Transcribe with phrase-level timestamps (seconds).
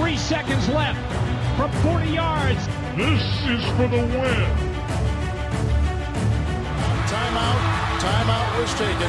[0.00, 0.98] Three seconds left
[1.56, 2.66] from 40 yards.
[2.96, 4.44] This is for the win.
[7.06, 7.60] Timeout.
[8.00, 9.08] Timeout was taken.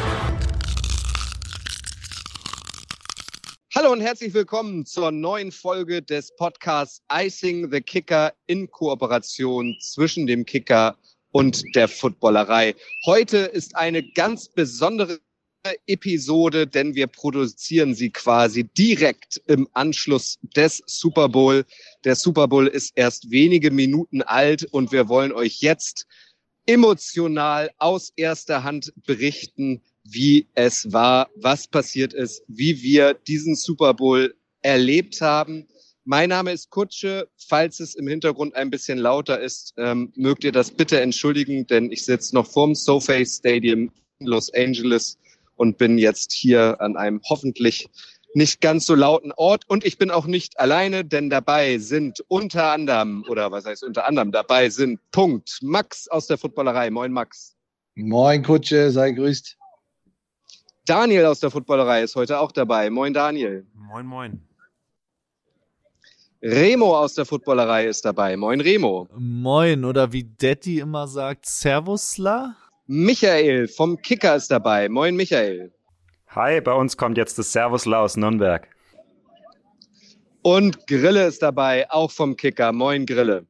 [3.74, 10.28] Hallo und herzlich willkommen zur neuen Folge des Podcasts Icing the Kicker in Kooperation zwischen
[10.28, 10.96] dem Kicker
[11.32, 12.76] und der Footballerei.
[13.08, 15.18] Heute ist eine ganz besondere
[15.88, 21.66] Episode, denn wir produzieren sie quasi direkt im Anschluss des Super Bowl.
[22.04, 26.06] Der Super Bowl ist erst wenige Minuten alt und wir wollen euch jetzt
[26.68, 33.94] emotional aus erster Hand berichten, wie es war, was passiert ist, wie wir diesen Super
[33.94, 35.68] Bowl erlebt haben.
[36.04, 37.28] Mein Name ist Kutsche.
[37.48, 41.92] Falls es im Hintergrund ein bisschen lauter ist, ähm, mögt ihr das bitte entschuldigen, denn
[41.92, 45.18] ich sitze noch vorm SoFi Stadium in Los Angeles
[45.56, 47.88] und bin jetzt hier an einem hoffentlich
[48.36, 49.64] nicht ganz so lauten Ort.
[49.68, 54.06] Und ich bin auch nicht alleine, denn dabei sind unter anderem, oder was heißt unter
[54.06, 56.92] anderem, dabei sind Punkt Max aus der Footballerei.
[56.92, 57.56] Moin Max.
[57.96, 59.58] Moin Kutsche, sei grüßt.
[60.86, 62.90] Daniel aus der Footballerei ist heute auch dabei.
[62.90, 63.66] Moin Daniel.
[63.74, 64.42] Moin, moin.
[66.42, 68.38] Remo aus der Footballerei ist dabei.
[68.38, 69.08] Moin Remo.
[69.18, 72.56] Moin, oder wie Daddy immer sagt, Servusla.
[72.88, 74.90] Michael vom Kicker ist dabei.
[74.90, 75.74] Moin Michael.
[76.28, 78.68] Hi, bei uns kommt jetzt das Servusla aus Nürnberg.
[80.44, 82.72] Und Grille ist dabei, auch vom Kicker.
[82.72, 83.48] Moin Grille.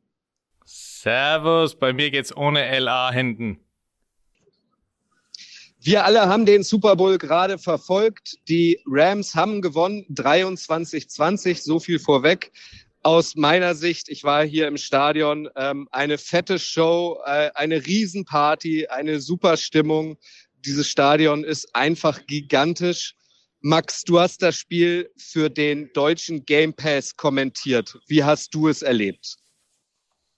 [0.63, 3.59] Servus, bei mir geht's ohne LA hinten.
[5.81, 8.37] Wir alle haben den Super Bowl gerade verfolgt.
[8.47, 12.53] Die Rams haben gewonnen, 23-20, so viel vorweg.
[13.05, 18.87] Aus meiner Sicht, ich war hier im Stadion, ähm, eine fette Show, äh, eine Riesenparty,
[18.87, 20.17] eine super Stimmung.
[20.65, 23.13] Dieses Stadion ist einfach gigantisch.
[23.61, 27.95] Max, du hast das Spiel für den deutschen Game Pass kommentiert.
[28.07, 29.35] Wie hast du es erlebt?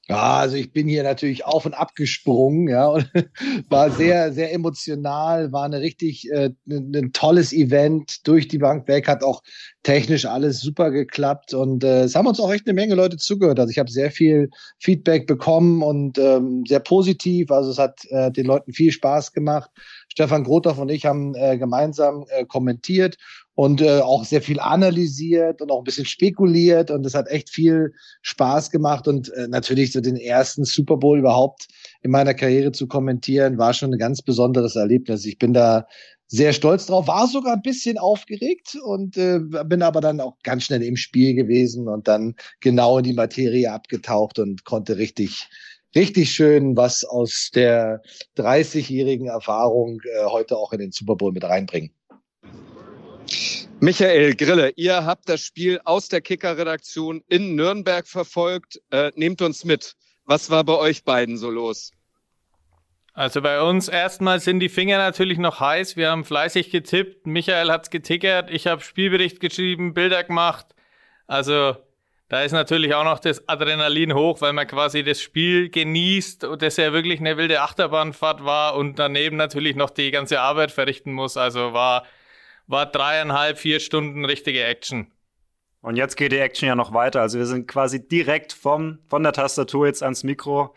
[0.09, 3.11] Ja, also ich bin hier natürlich auf und ab gesprungen, ja, und
[3.69, 8.87] war sehr, sehr emotional, war eine richtig, äh, ein, ein tolles Event durch die Bank
[8.87, 9.43] weg, hat auch
[9.83, 13.59] technisch alles super geklappt und äh, es haben uns auch echt eine Menge Leute zugehört.
[13.59, 14.49] Also ich habe sehr viel
[14.79, 17.51] Feedback bekommen und ähm, sehr positiv.
[17.51, 19.69] Also es hat äh, den Leuten viel Spaß gemacht.
[20.09, 23.17] Stefan Grothoff und ich haben äh, gemeinsam äh, kommentiert
[23.57, 27.49] und äh, auch sehr viel analysiert und auch ein bisschen spekuliert und es hat echt
[27.49, 27.91] viel
[28.21, 31.67] Spaß gemacht und äh, natürlich so den ersten Super Bowl überhaupt
[32.03, 35.25] in meiner Karriere zu kommentieren war schon ein ganz besonderes Erlebnis.
[35.25, 35.87] Ich bin da
[36.27, 40.65] sehr stolz drauf, war sogar ein bisschen aufgeregt und äh, bin aber dann auch ganz
[40.65, 45.49] schnell im Spiel gewesen und dann genau in die Materie abgetaucht und konnte richtig
[45.95, 48.03] richtig schön was aus der
[48.37, 51.89] 30-jährigen Erfahrung äh, heute auch in den Super Bowl mit reinbringen.
[53.79, 58.81] Michael Grille, ihr habt das Spiel aus der Kicker-Redaktion in Nürnberg verfolgt.
[58.91, 59.95] Äh, nehmt uns mit.
[60.25, 61.91] Was war bei euch beiden so los?
[63.13, 65.95] Also bei uns erstmal sind die Finger natürlich noch heiß.
[65.95, 67.25] Wir haben fleißig getippt.
[67.25, 68.51] Michael hat's getickert.
[68.51, 70.67] Ich habe Spielbericht geschrieben, Bilder gemacht.
[71.25, 71.75] Also
[72.29, 76.61] da ist natürlich auch noch das Adrenalin hoch, weil man quasi das Spiel genießt und
[76.61, 81.13] das ja wirklich eine wilde Achterbahnfahrt war und daneben natürlich noch die ganze Arbeit verrichten
[81.13, 81.37] muss.
[81.37, 82.05] Also war
[82.67, 85.11] war dreieinhalb, vier Stunden richtige Action.
[85.81, 87.21] Und jetzt geht die Action ja noch weiter.
[87.21, 90.75] Also wir sind quasi direkt vom, von der Tastatur jetzt ans Mikro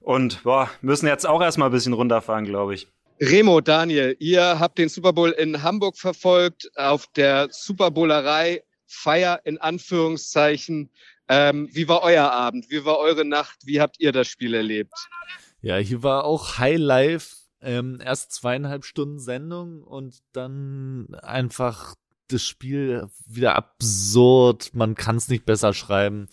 [0.00, 2.88] und boah, müssen jetzt auch erstmal ein bisschen runterfahren, glaube ich.
[3.20, 9.40] Remo, Daniel, ihr habt den Super Bowl in Hamburg verfolgt, auf der Super Bowlerei, Feier
[9.44, 10.90] in Anführungszeichen.
[11.28, 12.66] Ähm, wie war euer Abend?
[12.68, 13.56] Wie war eure Nacht?
[13.64, 14.92] Wie habt ihr das Spiel erlebt?
[15.62, 21.94] Ja, hier war auch High Life ähm, erst zweieinhalb Stunden Sendung und dann einfach
[22.28, 24.74] das Spiel wieder absurd.
[24.74, 26.28] Man kann es nicht besser schreiben.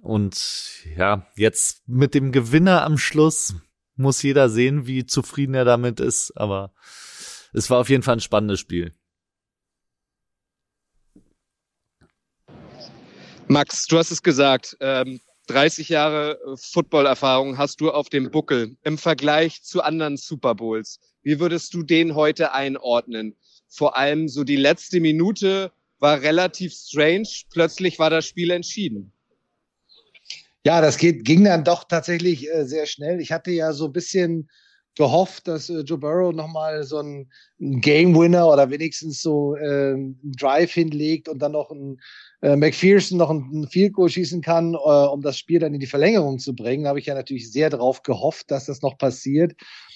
[0.00, 3.54] Und ja, jetzt mit dem Gewinner am Schluss
[3.96, 6.32] muss jeder sehen, wie zufrieden er damit ist.
[6.36, 6.72] Aber
[7.52, 8.94] es war auf jeden Fall ein spannendes Spiel.
[13.48, 14.76] Max, du hast es gesagt.
[14.80, 20.54] Ähm, 30 Jahre äh, Footballerfahrung hast du auf dem Buckel im Vergleich zu anderen Super
[20.54, 21.00] Bowls.
[21.22, 23.36] Wie würdest du den heute einordnen?
[23.68, 27.28] Vor allem so die letzte Minute war relativ strange.
[27.50, 29.12] Plötzlich war das Spiel entschieden.
[30.64, 33.20] Ja, das geht, ging dann doch tatsächlich äh, sehr schnell.
[33.20, 34.48] Ich hatte ja so ein bisschen
[34.96, 40.32] gehofft, dass äh, Joe Burrow nochmal so ein, Game Winner oder wenigstens so äh, einen
[40.36, 42.00] Drive hinlegt und dann noch ein
[42.42, 45.86] äh, McPherson noch ein, Field Goal schießen kann, äh, um das Spiel dann in die
[45.86, 46.84] Verlängerung zu bringen.
[46.84, 49.54] Da habe ich ja natürlich sehr darauf gehofft, dass das noch passiert.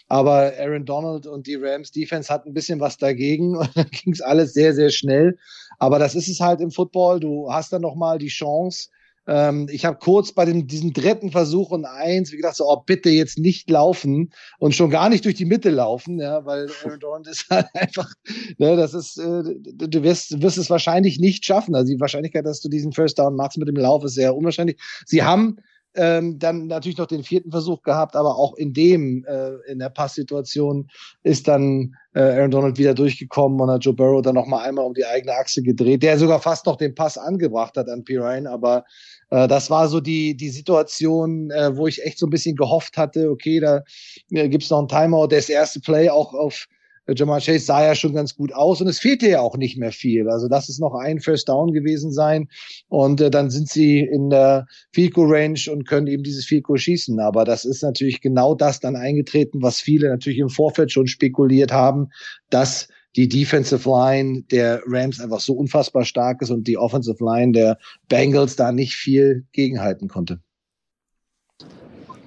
[0.09, 4.13] Aber Aaron Donald und die Rams Defense hatten ein bisschen was dagegen und dann ging
[4.13, 5.37] es alles sehr, sehr schnell.
[5.79, 7.21] Aber das ist es halt im Football.
[7.21, 8.89] Du hast dann nochmal die Chance,
[9.27, 12.83] ähm, ich habe kurz bei dem, diesem dritten Versuch und eins, wie gedacht, so, oh,
[12.85, 17.01] bitte jetzt nicht laufen und schon gar nicht durch die Mitte laufen, ja, weil Aaron
[17.01, 18.13] Donald ist halt einfach,
[18.59, 21.75] ne, das ist, äh, du wirst, wirst es wahrscheinlich nicht schaffen.
[21.75, 24.81] Also die Wahrscheinlichkeit, dass du diesen First Down machst mit dem Lauf, ist sehr unwahrscheinlich.
[25.07, 25.57] Sie haben
[25.97, 29.89] ähm, dann natürlich noch den vierten Versuch gehabt, aber auch in dem, äh, in der
[29.89, 30.89] Passsituation
[31.23, 34.85] ist dann äh, Aaron Donald wieder durchgekommen und hat Joe Burrow dann noch mal einmal
[34.85, 38.51] um die eigene Achse gedreht, der sogar fast noch den Pass angebracht hat an Pirine,
[38.51, 38.85] aber
[39.31, 42.97] äh, das war so die, die Situation, äh, wo ich echt so ein bisschen gehofft
[42.97, 43.83] hatte, okay, da
[44.31, 46.67] äh, gibt's noch einen Timeout, das erste Play auch auf
[47.15, 49.93] Jamal Chase sah ja schon ganz gut aus und es fehlte ja auch nicht mehr
[49.93, 50.29] viel.
[50.29, 52.49] Also das ist noch ein First Down gewesen sein
[52.89, 54.67] und äh, dann sind sie in der
[55.13, 57.21] Goal Range und können eben dieses Goal schießen.
[57.21, 61.73] Aber das ist natürlich genau das dann eingetreten, was viele natürlich im Vorfeld schon spekuliert
[61.73, 62.09] haben,
[62.51, 67.53] dass die Defensive Line der Rams einfach so unfassbar stark ist und die Offensive Line
[67.53, 67.79] der
[68.09, 70.41] Bengals da nicht viel gegenhalten konnte.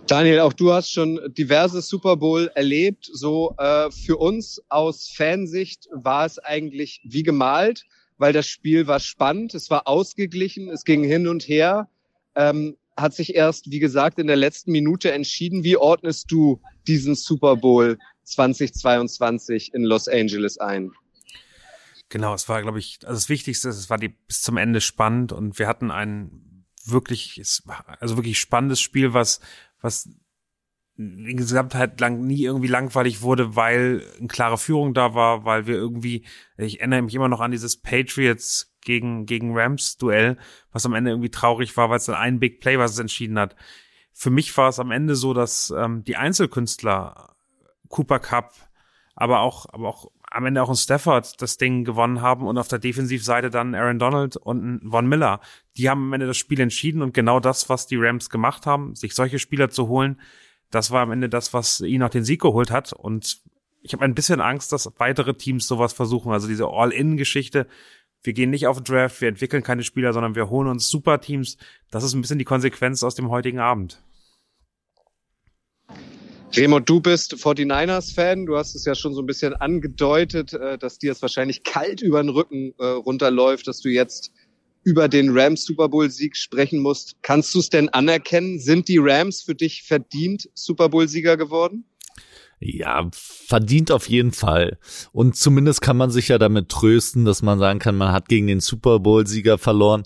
[0.10, 3.08] Daniel, auch du hast schon diverse Super Bowl erlebt.
[3.14, 7.86] So äh, für uns aus Fansicht war es eigentlich wie gemalt,
[8.18, 11.90] weil das Spiel war spannend, es war ausgeglichen, es ging hin und her.
[12.34, 15.64] Ähm, hat sich erst, wie gesagt, in der letzten Minute entschieden.
[15.64, 20.92] Wie ordnest du diesen Super Bowl 2022 in Los Angeles ein?
[22.10, 25.32] Genau, es war, glaube ich, also das Wichtigste, es war die, bis zum Ende spannend
[25.32, 27.40] und wir hatten ein wirklich,
[28.00, 29.40] also wirklich spannendes Spiel, was
[29.82, 30.10] was
[30.98, 35.76] in Gesamtheit lang nie irgendwie langweilig wurde, weil eine klare Führung da war, weil wir
[35.76, 36.26] irgendwie,
[36.58, 40.38] ich erinnere mich immer noch an dieses Patriots gegen, gegen Rams Duell,
[40.74, 43.40] was am Ende irgendwie traurig war, weil es dann ein Big Play, was es entschieden
[43.40, 43.56] hat.
[44.12, 47.36] Für mich war es am Ende so, dass ähm, die Einzelkünstler
[47.88, 48.54] Cooper Cup,
[49.16, 52.68] aber auch, aber auch am Ende auch ein Stafford das Ding gewonnen haben und auf
[52.68, 55.42] der Defensivseite dann Aaron Donald und ein Von Miller.
[55.78, 58.96] Die haben am Ende das Spiel entschieden und genau das, was die Rams gemacht haben,
[58.96, 60.20] sich solche Spieler zu holen,
[60.72, 62.94] das war am Ende das, was ihn auch den Sieg geholt hat.
[62.94, 63.42] Und
[63.82, 66.32] ich habe ein bisschen Angst, dass weitere Teams sowas versuchen.
[66.32, 67.68] Also diese All-In-Geschichte.
[68.22, 71.58] Wir gehen nicht auf Draft, wir entwickeln keine Spieler, sondern wir holen uns Super-Teams.
[71.90, 74.04] Das ist ein bisschen die Konsequenz aus dem heutigen Abend.
[76.56, 78.48] Remo, du bist 49ers-Fan.
[78.48, 82.02] Du hast es ja schon so ein bisschen angedeutet, äh, dass dir es wahrscheinlich kalt
[82.02, 84.32] über den Rücken äh, runterläuft, dass du jetzt
[84.84, 87.18] über den Rams Super Bowl Sieg sprechen musst.
[87.22, 88.60] Kannst du es denn anerkennen?
[88.60, 91.86] Sind die Rams für dich verdient Super Bowl Sieger geworden?
[92.60, 94.80] Ja, verdient auf jeden Fall.
[95.12, 98.48] Und zumindest kann man sich ja damit trösten, dass man sagen kann, man hat gegen
[98.48, 100.04] den Super Bowl Sieger verloren.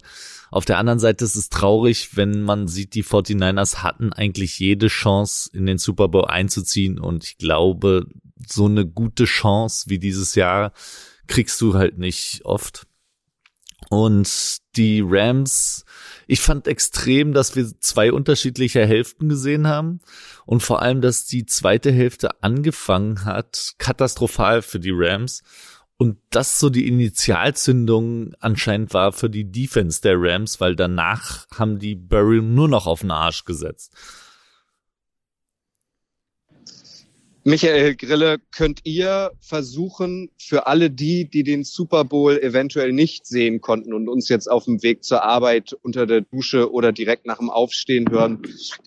[0.54, 4.86] Auf der anderen Seite ist es traurig, wenn man sieht, die 49ers hatten eigentlich jede
[4.86, 7.00] Chance, in den Super Bowl einzuziehen.
[7.00, 8.06] Und ich glaube,
[8.48, 10.72] so eine gute Chance wie dieses Jahr
[11.26, 12.86] kriegst du halt nicht oft.
[13.90, 15.86] Und die Rams,
[16.28, 20.02] ich fand extrem, dass wir zwei unterschiedliche Hälften gesehen haben
[20.46, 25.42] und vor allem, dass die zweite Hälfte angefangen hat, katastrophal für die Rams
[25.98, 31.80] und das so die Initialzündung anscheinend war für die Defense der Rams, weil danach haben
[31.80, 33.94] die Burry nur noch auf den Arsch gesetzt.
[37.46, 43.60] Michael Grille, könnt ihr versuchen, für alle die, die den Super Bowl eventuell nicht sehen
[43.60, 47.40] konnten und uns jetzt auf dem Weg zur Arbeit unter der Dusche oder direkt nach
[47.40, 48.44] dem Aufstehen hören,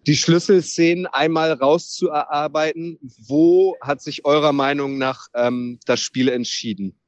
[0.07, 2.99] die Schlüsselszenen einmal rauszuarbeiten?
[3.27, 6.99] Wo hat sich eurer Meinung nach ähm, das Spiel entschieden?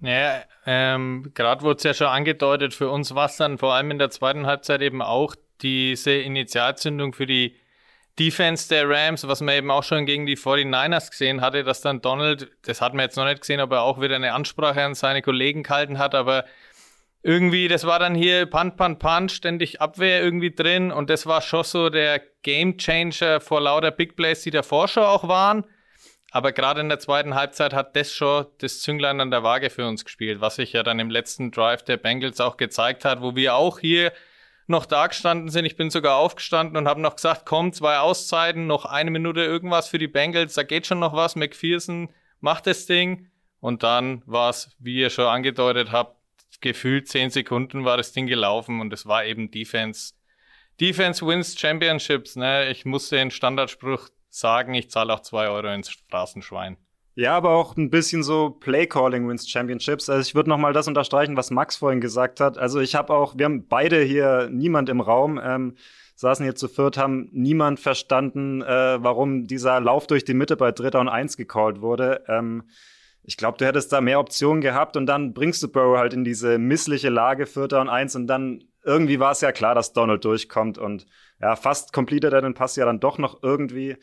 [0.00, 3.90] Ja, ähm, gerade wurde es ja schon angedeutet, für uns war es dann vor allem
[3.90, 7.56] in der zweiten Halbzeit eben auch diese Initialzündung für die
[8.18, 12.00] Defense der Rams, was man eben auch schon gegen die 49ers gesehen hatte, dass dann
[12.00, 14.94] Donald, das hat man jetzt noch nicht gesehen, ob er auch wieder eine Ansprache an
[14.94, 16.44] seine Kollegen gehalten hat, aber
[17.22, 21.40] irgendwie, das war dann hier Punt, Punt, Punt, ständig Abwehr irgendwie drin und das war
[21.40, 25.64] schon so der Game Changer vor lauter Big Plays, die davor schon auch waren.
[26.30, 29.86] Aber gerade in der zweiten Halbzeit hat das schon das Zünglein an der Waage für
[29.86, 33.34] uns gespielt, was sich ja dann im letzten Drive der Bengals auch gezeigt hat, wo
[33.36, 34.12] wir auch hier
[34.66, 35.64] noch da gestanden sind.
[35.64, 39.88] Ich bin sogar aufgestanden und habe noch gesagt, komm, zwei Auszeiten, noch eine Minute irgendwas
[39.88, 41.36] für die Bengals, da geht schon noch was.
[41.36, 42.08] McPherson
[42.40, 43.30] macht das Ding.
[43.60, 46.18] Und dann war es, wie ihr schon angedeutet habt,
[46.60, 50.12] gefühlt zehn Sekunden war das Ding gelaufen und es war eben Defense.
[50.80, 52.68] Defense wins Championships, ne?
[52.70, 56.76] Ich muss den Standardspruch sagen, ich zahle auch zwei Euro ins Straßenschwein.
[57.16, 60.08] Ja, aber auch ein bisschen so Play-Calling wins Championships.
[60.10, 62.58] Also ich würde noch mal das unterstreichen, was Max vorhin gesagt hat.
[62.58, 65.76] Also ich habe auch, wir haben beide hier niemand im Raum, ähm,
[66.16, 70.72] saßen hier zu viert, haben niemand verstanden, äh, warum dieser Lauf durch die Mitte bei
[70.72, 72.24] Dritter und Eins gecallt wurde.
[72.26, 72.64] Ähm,
[73.22, 76.24] ich glaube, du hättest da mehr Optionen gehabt und dann bringst du Burrow halt in
[76.24, 80.24] diese missliche Lage, Vierter und Eins und dann irgendwie war es ja klar, dass Donald
[80.24, 81.06] durchkommt und
[81.40, 83.96] ja, fast completet er den Pass ja dann doch noch irgendwie.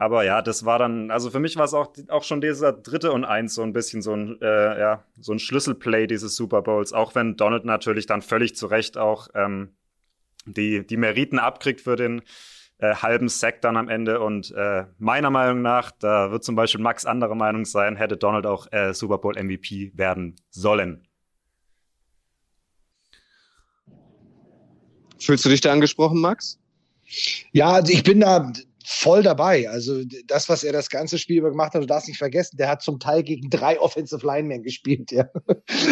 [0.00, 3.10] Aber ja, das war dann, also für mich war es auch, auch schon dieser dritte
[3.10, 6.92] und eins so ein bisschen so ein, äh, ja, so ein Schlüsselplay dieses Super Bowls,
[6.92, 9.74] auch wenn Donald natürlich dann völlig zu Recht auch ähm,
[10.46, 12.22] die, die Meriten abkriegt für den
[12.78, 14.20] äh, halben Sack dann am Ende.
[14.20, 18.46] Und äh, meiner Meinung nach, da wird zum Beispiel Max andere Meinung sein, hätte Donald
[18.46, 21.08] auch äh, Super Bowl MVP werden sollen.
[25.18, 26.60] Fühlst du dich da angesprochen, Max?
[27.50, 28.52] Ja, also ich bin da
[28.90, 29.68] voll dabei.
[29.68, 32.70] Also das, was er das ganze Spiel über gemacht hat, du darfst nicht vergessen, der
[32.70, 35.12] hat zum Teil gegen drei Offensive Linemen gespielt.
[35.12, 35.28] Ja.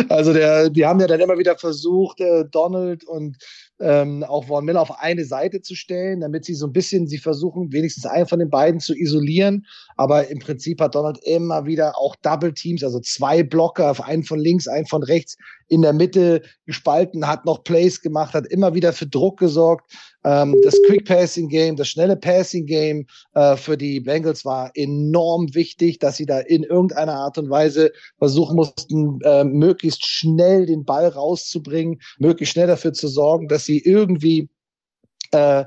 [0.09, 3.37] Also der, die haben ja dann immer wieder versucht, äh, Donald und
[3.81, 7.19] ähm, auch Von Miller auf eine Seite zu stellen, damit sie so ein bisschen, sie
[7.19, 9.67] versuchen wenigstens einen von den beiden zu isolieren.
[9.97, 14.39] Aber im Prinzip hat Donald immer wieder auch Double Teams, also zwei Blocker, einen von
[14.39, 15.37] links, einen von rechts
[15.69, 19.91] in der Mitte gespalten, hat noch Plays gemacht, hat immer wieder für Druck gesorgt.
[20.25, 25.55] Ähm, das Quick Passing Game, das schnelle Passing Game äh, für die Bengals war enorm
[25.55, 30.85] wichtig, dass sie da in irgendeiner Art und Weise versuchen mussten, äh, möglichst schnell den
[30.85, 34.49] Ball rauszubringen, möglichst schnell dafür zu sorgen, dass sie irgendwie
[35.33, 35.65] äh,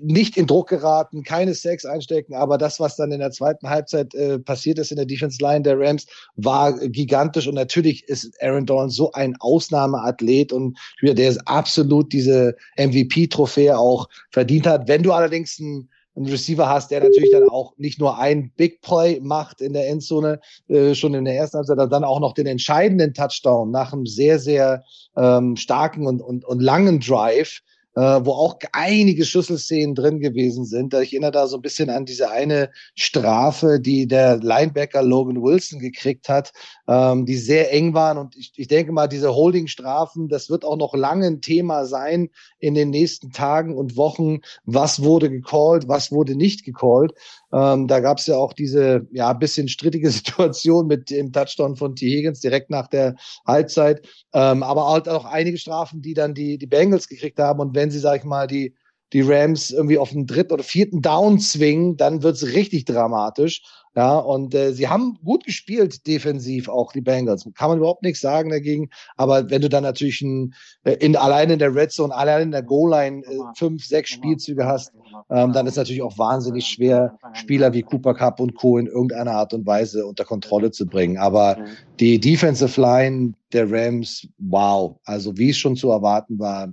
[0.00, 4.14] nicht in Druck geraten, keine Sex einstecken, aber das, was dann in der zweiten Halbzeit
[4.14, 6.06] äh, passiert ist in der Defense Line der Rams,
[6.36, 12.56] war gigantisch und natürlich ist Aaron Donald so ein Ausnahmeathlet und der ist absolut diese
[12.76, 14.86] MVP-Trophäe auch verdient hat.
[14.86, 18.82] Wenn du allerdings ein einen Receiver hast, der natürlich dann auch nicht nur ein Big
[18.82, 22.34] Play macht in der Endzone, äh, schon in der ersten Halbzeit, sondern dann auch noch
[22.34, 24.84] den entscheidenden Touchdown nach einem sehr, sehr
[25.16, 27.60] ähm, starken und, und, und langen Drive,
[27.98, 30.94] äh, wo auch einige Schlüsselszenen drin gewesen sind.
[30.94, 35.80] Ich erinnere da so ein bisschen an diese eine Strafe, die der Linebacker Logan Wilson
[35.80, 36.52] gekriegt hat,
[36.86, 38.16] ähm, die sehr eng waren.
[38.16, 42.28] Und ich, ich denke mal, diese Holding-Strafen, das wird auch noch lange ein Thema sein
[42.60, 44.42] in den nächsten Tagen und Wochen.
[44.64, 47.14] Was wurde gecallt, was wurde nicht gecallt?
[47.52, 51.96] Ähm, da gab es ja auch diese ja bisschen strittige Situation mit dem Touchdown von
[51.96, 52.06] T.
[52.06, 54.06] Higgins direkt nach der Halbzeit.
[54.32, 57.60] Ähm, aber halt auch einige Strafen, die dann die, die Bengals gekriegt haben.
[57.60, 58.74] Und wenn sie, sag ich mal, die,
[59.12, 63.62] die Rams irgendwie auf den dritten oder vierten Down zwingen, dann wird's richtig dramatisch.
[63.96, 67.48] Ja, und äh, sie haben gut gespielt defensiv, auch die Bengals.
[67.54, 68.90] Kann man überhaupt nichts sagen dagegen.
[69.16, 70.54] Aber wenn du dann natürlich ein,
[70.84, 74.66] äh, in, allein in der Red Zone, allein in der Goal-Line äh, fünf, sechs Spielzüge
[74.66, 74.92] hast,
[75.30, 78.78] ähm, dann ist natürlich auch wahnsinnig schwer, Spieler wie Cooper Cup und Co.
[78.78, 81.18] in irgendeiner Art und Weise unter Kontrolle zu bringen.
[81.18, 81.56] Aber
[81.98, 84.96] die Defensive Line der Rams, wow.
[85.06, 86.72] Also wie es schon zu erwarten war,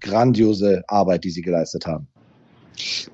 [0.00, 2.08] grandiose Arbeit, die sie geleistet haben.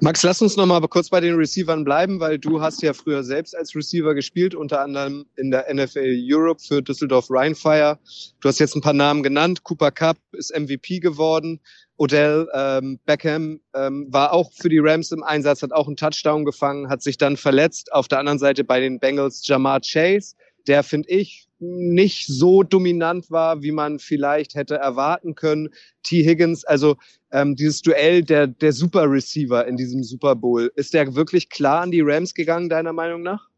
[0.01, 3.25] Max, lass uns noch mal kurz bei den Receivern bleiben, weil du hast ja früher
[3.25, 7.99] selbst als Receiver gespielt, unter anderem in der NFL Europe für Düsseldorf Rheinfire.
[8.41, 9.63] Du hast jetzt ein paar Namen genannt.
[9.63, 11.61] Cooper Cup ist MVP geworden.
[11.97, 16.45] Odell ähm, Beckham ähm, war auch für die Rams im Einsatz, hat auch einen Touchdown
[16.45, 17.93] gefangen, hat sich dann verletzt.
[17.93, 20.35] Auf der anderen Seite bei den Bengals Jamar Chase,
[20.67, 25.71] der finde ich nicht so dominant war, wie man vielleicht hätte erwarten können.
[26.03, 26.25] T.
[26.25, 26.97] Higgins, also
[27.33, 31.83] ähm, dieses Duell der, der Super Receiver in diesem Super Bowl, ist der wirklich klar
[31.83, 33.49] an die Rams gegangen, deiner Meinung nach?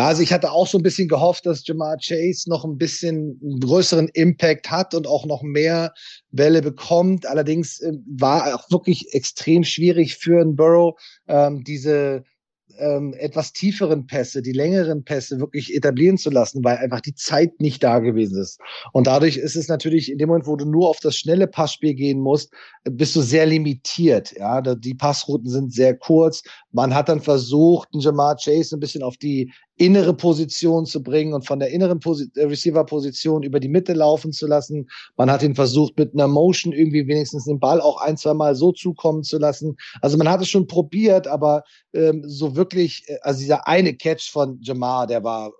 [0.00, 3.38] Ja, also ich hatte auch so ein bisschen gehofft, dass Jamar Chase noch ein bisschen
[3.42, 5.92] einen größeren Impact hat und auch noch mehr
[6.30, 7.26] Welle bekommt.
[7.26, 10.98] Allerdings äh, war auch wirklich extrem schwierig für einen Burrow,
[11.28, 12.24] ähm, diese
[12.80, 17.60] ähm, etwas tieferen Pässe, die längeren Pässe wirklich etablieren zu lassen, weil einfach die Zeit
[17.60, 18.58] nicht da gewesen ist.
[18.92, 21.94] Und dadurch ist es natürlich in dem Moment, wo du nur auf das schnelle Passspiel
[21.94, 22.52] gehen musst,
[22.84, 24.32] bist du sehr limitiert.
[24.36, 26.42] Ja, die Passrouten sind sehr kurz.
[26.72, 31.32] Man hat dann versucht, einen Jamar Chase ein bisschen auf die innere Position zu bringen
[31.32, 32.00] und von der inneren
[32.36, 34.90] äh, Receiver-Position über die Mitte laufen zu lassen.
[35.16, 38.54] Man hat ihn versucht, mit einer Motion irgendwie wenigstens den Ball auch ein, zwei Mal
[38.54, 39.78] so zukommen zu lassen.
[40.02, 44.30] Also man hat es schon probiert, aber ähm, so wirklich, äh, also dieser eine Catch
[44.30, 45.50] von Jamar, der war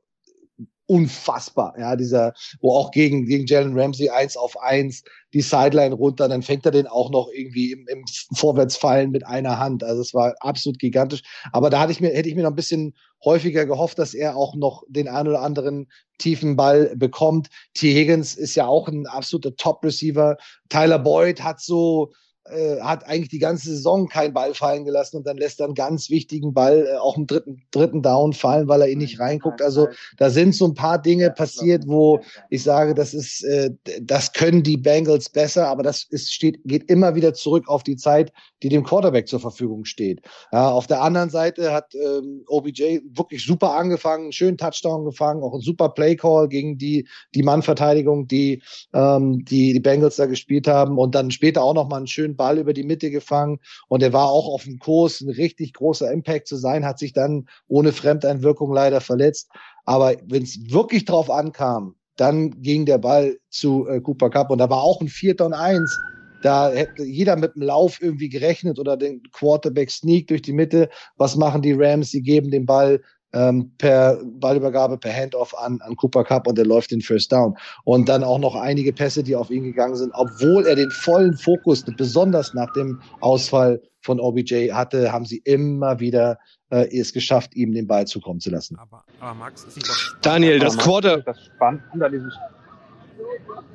[0.91, 1.75] unfassbar.
[1.79, 6.43] Ja, dieser, wo auch gegen, gegen Jalen Ramsey eins auf eins die Sideline runter, dann
[6.43, 8.05] fängt er den auch noch irgendwie im, im
[8.35, 9.85] Vorwärtsfallen mit einer Hand.
[9.85, 11.23] Also es war absolut gigantisch.
[11.53, 12.95] Aber da hatte ich mir, hätte ich mir noch ein bisschen
[13.25, 15.87] häufiger gehofft, dass er auch noch den einen oder anderen
[16.19, 17.51] tiefen Ball bekommt.
[17.75, 17.95] T.
[17.95, 20.39] Higgins ist ja auch ein absoluter Top-Receiver.
[20.71, 22.11] Tyler Boyd hat so,
[22.51, 25.75] äh, hat eigentlich die ganze Saison keinen Ball fallen gelassen und dann lässt er einen
[25.75, 29.63] ganz wichtigen Ball äh, auch im dritten, dritten Down fallen, weil er ihn nicht reinguckt.
[29.63, 33.71] Also da sind so ein paar Dinge passiert, wo ich sage, das ist, äh,
[34.03, 37.97] das können die Bengals besser, aber das ist, steht, geht immer wieder zurück auf die
[37.97, 40.21] Zeit, die dem Quarterback zur Verfügung steht.
[40.53, 45.43] Ja, auf der anderen Seite hat ähm, OBJ wirklich super angefangen, einen schönen Touchdown gefangen,
[45.43, 50.69] auch ein super Playcall gegen die, die Mannverteidigung, die, ähm, die die Bengals da gespielt
[50.69, 54.03] haben und dann später auch noch mal einen schönen Ball über die Mitte gefangen und
[54.03, 57.47] er war auch auf dem Kurs, ein richtig großer Impact zu sein, hat sich dann
[57.69, 59.51] ohne Fremdeinwirkung leider verletzt.
[59.85, 64.59] Aber wenn es wirklich drauf ankam, dann ging der Ball zu äh, Cooper Cup und
[64.59, 65.95] da war auch ein Vierter und Eins
[66.43, 70.89] da hätte jeder mit dem Lauf irgendwie gerechnet oder den Quarterback Sneak durch die Mitte.
[71.17, 72.11] Was machen die Rams?
[72.11, 76.67] Sie geben den Ball ähm, per Ballübergabe, per Handoff an, an Cooper Cup und der
[76.67, 77.57] läuft den First Down.
[77.85, 81.35] Und dann auch noch einige Pässe, die auf ihn gegangen sind, obwohl er den vollen
[81.37, 86.39] Fokus, besonders nach dem Ausfall von OBJ hatte, haben sie immer wieder
[86.71, 88.77] äh, es geschafft, ihm den Ball zukommen zu lassen.
[88.79, 92.31] Aber, aber Max, ist das Daniel, das Quarter, das Spannende an diesem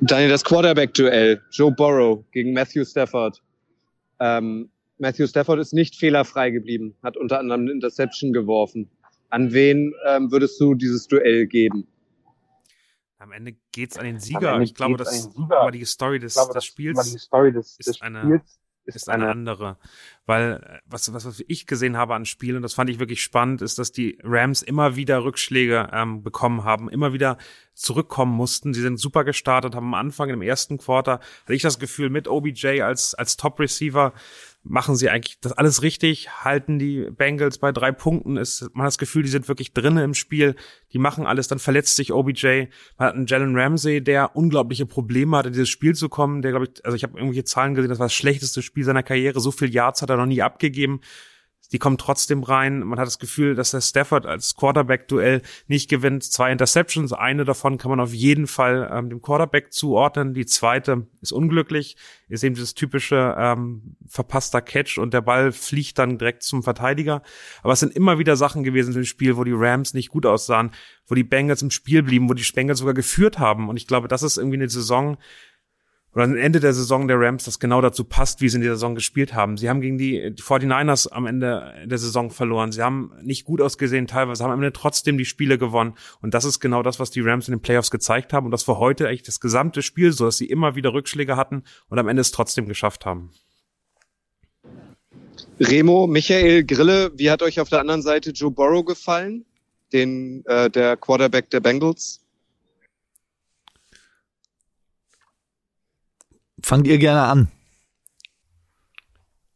[0.00, 1.40] Daniel, das Quarterback-Duell.
[1.50, 3.40] Joe Burrow gegen Matthew Stafford.
[4.20, 8.90] Ähm, Matthew Stafford ist nicht fehlerfrei geblieben, hat unter anderem eine Interception geworfen.
[9.28, 11.86] An wen ähm, würdest du dieses Duell geben?
[13.18, 14.60] Am Ende geht's an den Sieger.
[14.60, 18.20] Ich glaube, das aber die Story des, glaube, des Spiels Story des, ist des eine
[18.20, 19.78] Spiels ist, ist eine, eine andere.
[20.26, 23.22] Weil äh, was, was, was ich gesehen habe an Spielen, und das fand ich wirklich
[23.22, 27.36] spannend, ist, dass die Rams immer wieder Rückschläge ähm, bekommen haben, immer wieder
[27.74, 28.74] zurückkommen mussten.
[28.74, 32.28] Sie sind super gestartet, haben am Anfang im ersten Quarter, hatte ich das Gefühl, mit
[32.28, 34.12] OBJ als, als Top-Receiver
[34.68, 38.88] machen sie eigentlich das alles richtig, halten die Bengals bei drei Punkten, ist, man hat
[38.88, 40.56] das Gefühl, die sind wirklich drinnen im Spiel,
[40.92, 42.66] die machen alles, dann verletzt sich OBJ,
[42.98, 46.50] man hat einen Jalen Ramsey, der unglaubliche Probleme hat, in dieses Spiel zu kommen, der
[46.50, 49.40] glaube ich, also ich habe irgendwelche Zahlen gesehen, das war das schlechteste Spiel seiner Karriere,
[49.40, 51.00] so viel Yards hat er noch nie abgegeben,
[51.72, 52.80] die kommen trotzdem rein.
[52.80, 56.24] Man hat das Gefühl, dass der Stafford als Quarterback-Duell nicht gewinnt.
[56.24, 60.34] Zwei Interceptions, eine davon kann man auf jeden Fall ähm, dem Quarterback zuordnen.
[60.34, 61.96] Die zweite ist unglücklich,
[62.28, 67.22] ist eben dieses typische ähm, verpasster Catch und der Ball fliegt dann direkt zum Verteidiger.
[67.62, 70.70] Aber es sind immer wieder Sachen gewesen im Spiel, wo die Rams nicht gut aussahen,
[71.06, 73.68] wo die Bengals im Spiel blieben, wo die Bengals sogar geführt haben.
[73.68, 75.18] Und ich glaube, das ist irgendwie eine Saison,
[76.16, 78.76] oder am Ende der Saison der Rams, das genau dazu passt, wie sie in der
[78.76, 79.58] Saison gespielt haben.
[79.58, 82.72] Sie haben gegen die, die 49ers am Ende der Saison verloren.
[82.72, 85.92] Sie haben nicht gut ausgesehen teilweise, haben am Ende trotzdem die Spiele gewonnen.
[86.22, 88.46] Und das ist genau das, was die Rams in den Playoffs gezeigt haben.
[88.46, 91.64] Und das war heute eigentlich das gesamte Spiel so, dass sie immer wieder Rückschläge hatten
[91.90, 93.32] und am Ende es trotzdem geschafft haben.
[95.60, 99.44] Remo, Michael Grille, wie hat euch auf der anderen Seite Joe Burrow gefallen?
[99.92, 102.25] Den, äh, der Quarterback der Bengals?
[106.66, 107.48] Fangt ihr gerne an.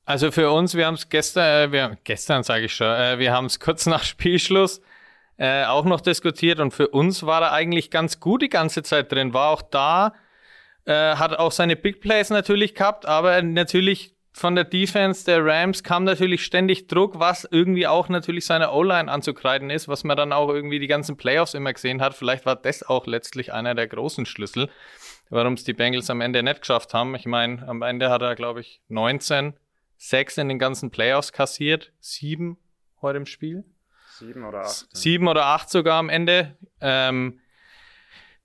[0.05, 3.33] Also für uns, wir haben es gestern, äh, wir, gestern sage ich schon, äh, wir
[3.33, 4.81] haben es kurz nach Spielschluss
[5.37, 9.11] äh, auch noch diskutiert und für uns war er eigentlich ganz gut die ganze Zeit
[9.11, 10.15] drin, war auch da,
[10.85, 15.83] äh, hat auch seine Big Plays natürlich gehabt, aber natürlich von der Defense der Rams
[15.83, 20.33] kam natürlich ständig Druck, was irgendwie auch natürlich seiner O-Line anzukreiden ist, was man dann
[20.33, 22.15] auch irgendwie die ganzen Playoffs immer gesehen hat.
[22.15, 24.69] Vielleicht war das auch letztlich einer der großen Schlüssel
[25.31, 27.15] warum es die Bengals am Ende nicht geschafft haben.
[27.15, 29.55] Ich meine, am Ende hat er, glaube ich, 19,
[29.97, 32.59] 6 in den ganzen Playoffs kassiert, 7
[33.01, 33.65] heute im Spiel.
[34.19, 34.97] 7 oder 8.
[34.97, 36.57] 7 oder 8 sogar am Ende.
[36.81, 37.41] Ähm,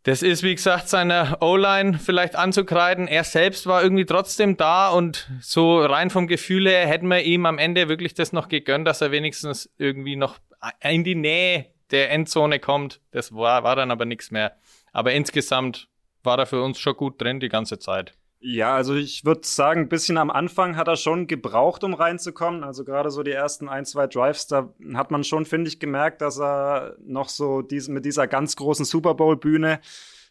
[0.06, 3.08] das ist, wie gesagt, seiner O-Line vielleicht anzukreiden.
[3.08, 7.48] Er selbst war irgendwie trotzdem da und so rein vom Gefühl her hätten wir ihm
[7.48, 10.38] am Ende wirklich das noch gegönnt, dass er wenigstens irgendwie noch
[10.80, 13.02] in die Nähe der Endzone kommt.
[13.10, 14.56] Das war, war dann aber nichts mehr.
[14.94, 15.88] Aber insgesamt
[16.22, 18.14] war er für uns schon gut drin die ganze Zeit.
[18.48, 22.64] Ja, also ich würde sagen, ein bisschen am Anfang hat er schon gebraucht, um reinzukommen.
[22.64, 26.22] Also gerade so die ersten ein, zwei Drives, da hat man schon, finde ich, gemerkt,
[26.22, 29.80] dass er noch so diesen, mit dieser ganz großen Super Bowl-Bühne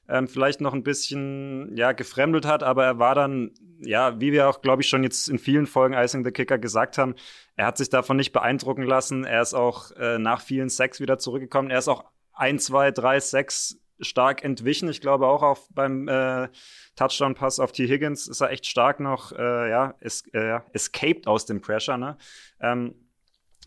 [0.08, 3.50] ähm, vielleicht noch ein bisschen ja, gefremdelt hat, aber er war dann,
[3.80, 6.98] ja, wie wir auch, glaube ich, schon jetzt in vielen Folgen Icing the Kicker gesagt
[6.98, 7.16] haben,
[7.56, 9.24] er hat sich davon nicht beeindrucken lassen.
[9.24, 11.68] Er ist auch äh, nach vielen Sex wieder zurückgekommen.
[11.68, 14.88] Er ist auch ein, zwei, drei, sechs stark entwichen.
[14.88, 16.48] Ich glaube auch auf beim äh,
[16.96, 17.86] Touchdown-Pass auf T.
[17.88, 21.96] Higgins ist er echt stark noch äh, ja, es, äh, escaped aus dem Pressure.
[21.96, 22.16] Ne?
[22.60, 22.94] Ähm,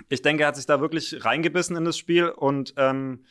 [0.09, 3.25] ich denke, er hat sich da wirklich reingebissen in das Spiel und ähm,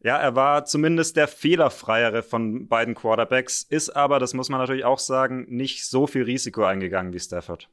[0.00, 4.84] ja, er war zumindest der fehlerfreiere von beiden Quarterbacks, ist aber, das muss man natürlich
[4.84, 7.68] auch sagen, nicht so viel Risiko eingegangen wie Stafford.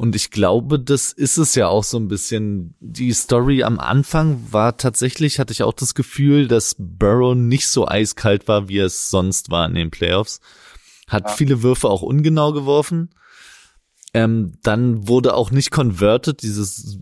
[0.00, 2.74] Und ich glaube, das ist es ja auch so ein bisschen.
[2.80, 7.86] Die Story am Anfang war tatsächlich, hatte ich auch das Gefühl, dass Burrow nicht so
[7.86, 10.40] eiskalt war, wie es sonst war in den Playoffs.
[11.06, 11.32] Hat ja.
[11.34, 13.10] viele Würfe auch ungenau geworfen.
[14.14, 16.98] Ähm, dann wurde auch nicht converted, dieses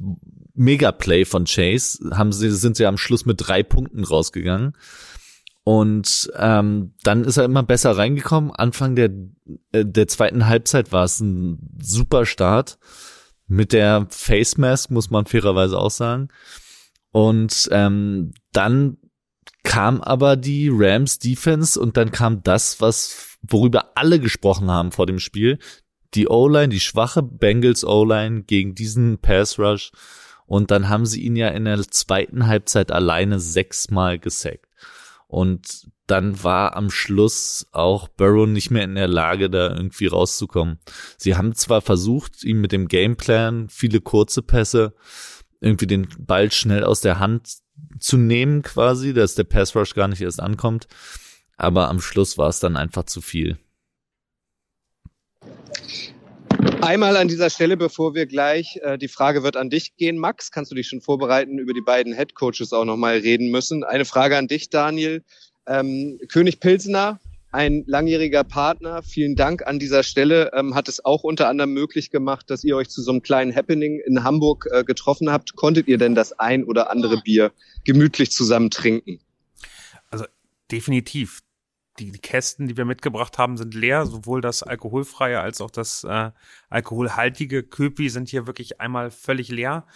[0.54, 4.72] Mega-Play von Chase, haben sie, sind sie am Schluss mit drei Punkten rausgegangen.
[5.68, 8.52] Und ähm, dann ist er immer besser reingekommen.
[8.52, 9.10] Anfang der,
[9.72, 12.78] äh, der zweiten Halbzeit war es ein super Start.
[13.48, 16.28] Mit der Face Mask, muss man fairerweise auch sagen.
[17.10, 18.96] Und ähm, dann
[19.62, 25.04] kam aber die Rams Defense und dann kam das, was worüber alle gesprochen haben vor
[25.04, 25.58] dem Spiel.
[26.14, 29.92] Die O-Line, die schwache Bengals O-Line gegen diesen Pass Rush.
[30.46, 34.64] Und dann haben sie ihn ja in der zweiten Halbzeit alleine sechsmal gesackt.
[35.28, 40.78] Und dann war am Schluss auch Burrow nicht mehr in der Lage, da irgendwie rauszukommen.
[41.18, 44.94] Sie haben zwar versucht, ihm mit dem Gameplan viele kurze Pässe
[45.60, 47.58] irgendwie den Ball schnell aus der Hand
[48.00, 50.88] zu nehmen quasi, dass der Pass Rush gar nicht erst ankommt.
[51.56, 53.58] Aber am Schluss war es dann einfach zu viel.
[56.80, 60.50] Einmal an dieser Stelle, bevor wir gleich, äh, die Frage wird an dich gehen, Max,
[60.50, 63.84] kannst du dich schon vorbereiten, über die beiden Head Coaches auch nochmal reden müssen.
[63.84, 65.22] Eine Frage an dich, Daniel.
[65.66, 71.24] Ähm, König Pilsener, ein langjähriger Partner, vielen Dank an dieser Stelle, ähm, hat es auch
[71.24, 74.84] unter anderem möglich gemacht, dass ihr euch zu so einem kleinen Happening in Hamburg äh,
[74.84, 75.56] getroffen habt.
[75.56, 77.52] Konntet ihr denn das ein oder andere Bier
[77.84, 79.20] gemütlich zusammen trinken?
[80.10, 80.24] Also
[80.70, 81.40] definitiv
[81.98, 84.06] die, die Kästen, die wir mitgebracht haben, sind leer.
[84.06, 86.30] Sowohl das alkoholfreie als auch das äh,
[86.68, 89.86] alkoholhaltige Köpi sind hier wirklich einmal völlig leer.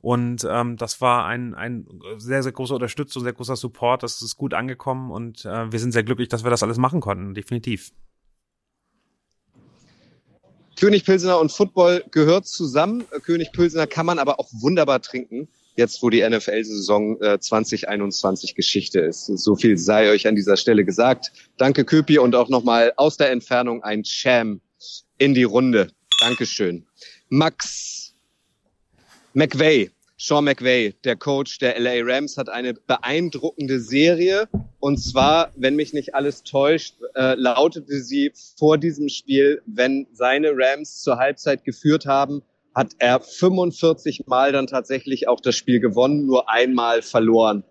[0.00, 1.86] Und ähm, das war ein, ein
[2.18, 4.02] sehr, sehr großer Unterstützung, sehr großer Support.
[4.02, 7.00] Das ist gut angekommen und äh, wir sind sehr glücklich, dass wir das alles machen
[7.00, 7.92] konnten, definitiv.
[10.78, 13.04] König Pilsener und Football gehört zusammen.
[13.24, 18.98] König Pilsener kann man aber auch wunderbar trinken jetzt wo die NFL-Saison äh, 2021 Geschichte
[19.00, 19.26] ist.
[19.26, 21.30] So viel sei euch an dieser Stelle gesagt.
[21.56, 24.60] Danke Köpi und auch nochmal aus der Entfernung ein Sham
[25.18, 25.92] in die Runde.
[26.20, 26.84] Dankeschön.
[27.28, 28.12] Max
[29.34, 34.48] McVay, Sean McVay, der Coach der LA Rams, hat eine beeindruckende Serie.
[34.80, 40.50] Und zwar, wenn mich nicht alles täuscht, äh, lautete sie vor diesem Spiel, wenn seine
[40.54, 42.42] Rams zur Halbzeit geführt haben,
[42.78, 47.64] hat er 45 Mal dann tatsächlich auch das Spiel gewonnen, nur einmal verloren.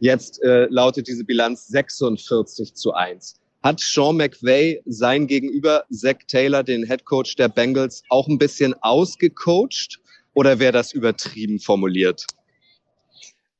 [0.00, 3.34] Jetzt äh, lautet diese Bilanz 46 zu 1.
[3.62, 8.74] Hat Sean McVay sein Gegenüber Zach Taylor, den Head Coach der Bengals, auch ein bisschen
[8.80, 10.00] ausgecoacht
[10.32, 12.26] oder wäre das übertrieben formuliert?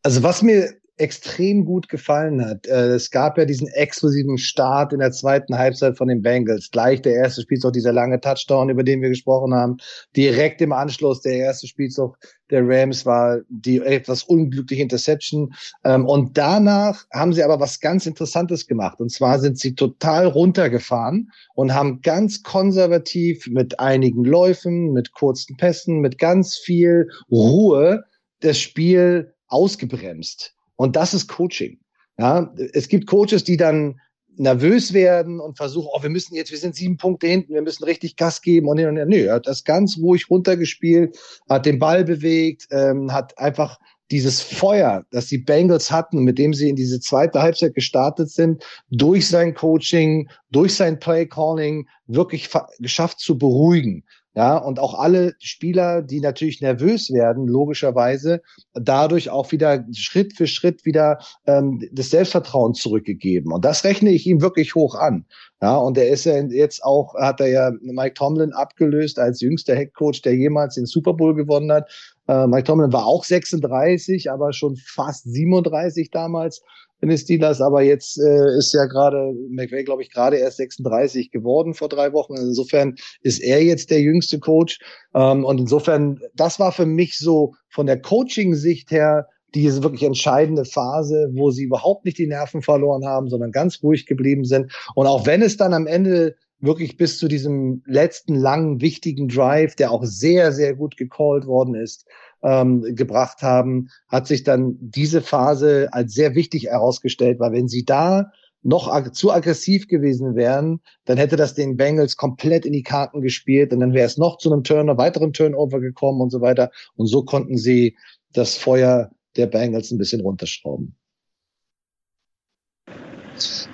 [0.03, 2.67] Also was mir extrem gut gefallen hat.
[2.67, 6.71] Äh, es gab ja diesen exklusiven Start in der zweiten Halbzeit von den Bengals.
[6.71, 9.79] Gleich der erste Spielzug, dieser lange Touchdown, über den wir gesprochen haben.
[10.17, 12.17] Direkt im Anschluss der erste Spielzug
[12.51, 15.53] der Rams war die etwas unglückliche Interception.
[15.83, 19.01] Ähm, und danach haben sie aber was ganz Interessantes gemacht.
[19.01, 25.57] Und zwar sind sie total runtergefahren und haben ganz konservativ mit einigen Läufen, mit kurzen
[25.57, 28.05] Pässen, mit ganz viel Ruhe
[28.41, 30.55] das Spiel ausgebremst.
[30.77, 31.79] Und das ist Coaching.
[32.19, 34.01] Ja, es gibt Coaches, die dann
[34.37, 37.85] nervös werden und versuchen, oh, wir müssen jetzt, wir sind sieben Punkte hinten, wir müssen
[37.85, 39.07] richtig Gas geben und hin und her.
[39.07, 41.17] Nö, er hat das ganz ruhig runtergespielt,
[41.49, 43.79] hat den Ball bewegt, ähm, hat einfach
[44.11, 48.65] dieses Feuer, das die Bengals hatten, mit dem sie in diese zweite Halbzeit gestartet sind,
[48.91, 54.05] durch sein Coaching, durch sein Play Calling wirklich geschafft zu beruhigen.
[54.37, 58.43] Ja, und auch alle Spieler, die natürlich nervös werden, logischerweise,
[58.73, 63.53] dadurch auch wieder Schritt für Schritt wieder ähm, das Selbstvertrauen zurückgegeben.
[63.53, 65.25] Und das rechne ich ihm wirklich hoch an.
[65.63, 69.77] Ja, und er ist ja jetzt auch, hat er ja Mike Tomlin abgelöst als jüngster
[69.77, 71.89] Headcoach, der jemals den Super Bowl gewonnen hat.
[72.27, 76.61] Äh, Mike Tomlin war auch 36, aber schon fast 37 damals
[77.05, 81.31] in den Steelers, aber jetzt äh, ist ja gerade McVay, glaube ich, gerade erst 36
[81.31, 82.35] geworden vor drei Wochen.
[82.35, 84.79] Insofern ist er jetzt der jüngste Coach.
[85.15, 90.65] Ähm, und insofern, das war für mich so von der Coaching-Sicht her diese wirklich entscheidende
[90.65, 94.73] Phase, wo sie überhaupt nicht die Nerven verloren haben, sondern ganz ruhig geblieben sind.
[94.95, 99.75] Und auch wenn es dann am Ende wirklich bis zu diesem letzten langen, wichtigen Drive,
[99.77, 102.07] der auch sehr, sehr gut gecallt worden ist,
[102.45, 107.85] ähm, gebracht haben, hat sich dann diese Phase als sehr wichtig herausgestellt, weil wenn sie
[107.85, 108.31] da
[108.63, 113.21] noch ag zu aggressiv gewesen wären, dann hätte das den Bengals komplett in die Karten
[113.21, 116.71] gespielt und dann wäre es noch zu einem Turner, weiteren Turnover gekommen und so weiter.
[116.97, 117.97] Und so konnten sie
[118.33, 120.97] das Feuer der Bengals ein bisschen runterschrauben.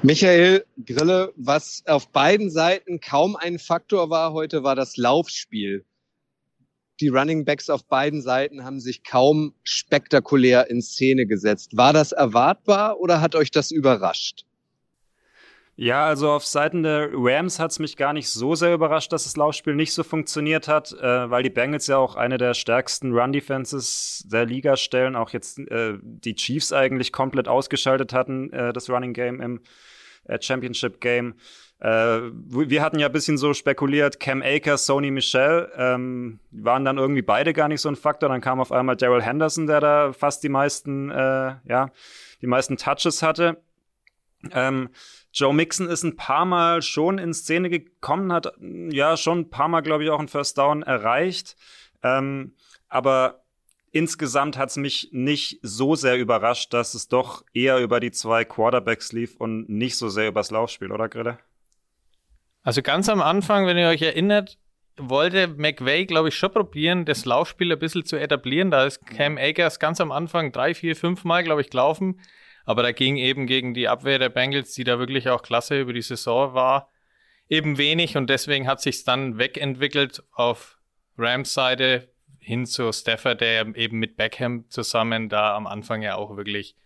[0.02, 5.84] Michael Grille, was auf beiden Seiten kaum ein Faktor war heute, war das Laufspiel
[7.00, 11.76] die Running Backs auf beiden Seiten haben sich kaum spektakulär in Szene gesetzt.
[11.76, 14.44] War das erwartbar oder hat euch das überrascht?
[15.82, 19.24] Ja, also auf Seiten der Rams hat es mich gar nicht so sehr überrascht, dass
[19.24, 23.12] das Laufspiel nicht so funktioniert hat, äh, weil die Bengals ja auch eine der stärksten
[23.12, 28.90] Run-Defenses der Liga stellen, auch jetzt äh, die Chiefs eigentlich komplett ausgeschaltet hatten, äh, das
[28.90, 29.62] Running Game im
[30.24, 31.36] äh, Championship Game.
[31.80, 36.98] Äh, wir hatten ja ein bisschen so spekuliert, Cam Akers, Sony Michel, ähm, waren dann
[36.98, 38.28] irgendwie beide gar nicht so ein Faktor.
[38.28, 41.90] Dann kam auf einmal Daryl Henderson, der da fast die meisten, äh, ja,
[42.42, 43.62] die meisten Touches hatte.
[44.52, 44.90] Ähm,
[45.32, 49.68] Joe Mixon ist ein paar Mal schon in Szene gekommen, hat ja schon ein paar
[49.68, 51.56] Mal, glaube ich, auch ein First Down erreicht.
[52.02, 52.54] Ähm,
[52.88, 53.42] aber
[53.92, 58.44] insgesamt hat es mich nicht so sehr überrascht, dass es doch eher über die zwei
[58.44, 61.38] Quarterbacks lief und nicht so sehr übers Laufspiel, oder Grille?
[62.62, 64.58] Also ganz am Anfang, wenn ihr euch erinnert,
[64.96, 68.70] wollte McVay, glaube ich, schon probieren, das Laufspiel ein bisschen zu etablieren.
[68.70, 72.20] Da ist Cam Akers ganz am Anfang drei, vier, fünf Mal, glaube ich, gelaufen.
[72.64, 75.92] Aber da ging eben gegen die Abwehr der Bengals, die da wirklich auch klasse über
[75.92, 76.90] die Saison war,
[77.48, 80.78] eben wenig und deswegen hat sich dann wegentwickelt auf
[81.18, 86.36] Rams Seite hin zu Stafford, der eben mit Beckham zusammen da am Anfang ja auch
[86.36, 86.76] wirklich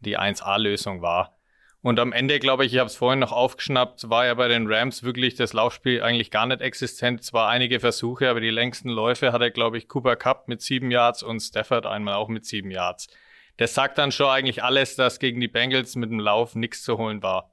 [0.00, 1.36] die 1A-Lösung war.
[1.82, 4.72] Und am Ende, glaube ich, ich habe es vorhin noch aufgeschnappt, war ja bei den
[4.72, 7.24] Rams wirklich das Laufspiel eigentlich gar nicht existent.
[7.24, 11.22] Zwar einige Versuche, aber die längsten Läufe hatte, glaube ich, Cooper Cup mit sieben Yards
[11.22, 13.08] und Stafford einmal auch mit sieben Yards
[13.56, 16.98] das sagt dann schon eigentlich alles, dass gegen die Bengals mit dem Lauf nichts zu
[16.98, 17.50] holen war.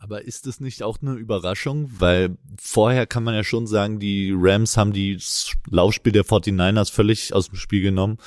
[0.00, 1.90] Aber ist das nicht auch eine Überraschung?
[1.98, 5.18] Weil vorher kann man ja schon sagen, die Rams haben die
[5.68, 8.18] Laufspiel der 49ers völlig aus dem Spiel genommen.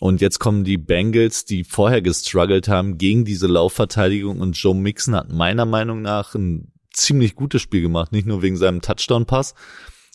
[0.00, 4.40] Und jetzt kommen die Bengals, die vorher gestruggelt haben gegen diese Laufverteidigung.
[4.40, 8.12] Und Joe Mixon hat meiner Meinung nach ein ziemlich gutes Spiel gemacht.
[8.12, 9.54] Nicht nur wegen seinem Touchdown-Pass,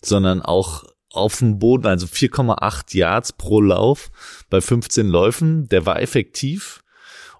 [0.02, 4.10] sondern auch auf dem Boden, also 4,8 Yards pro Lauf
[4.48, 5.68] bei 15 Läufen.
[5.68, 6.82] Der war effektiv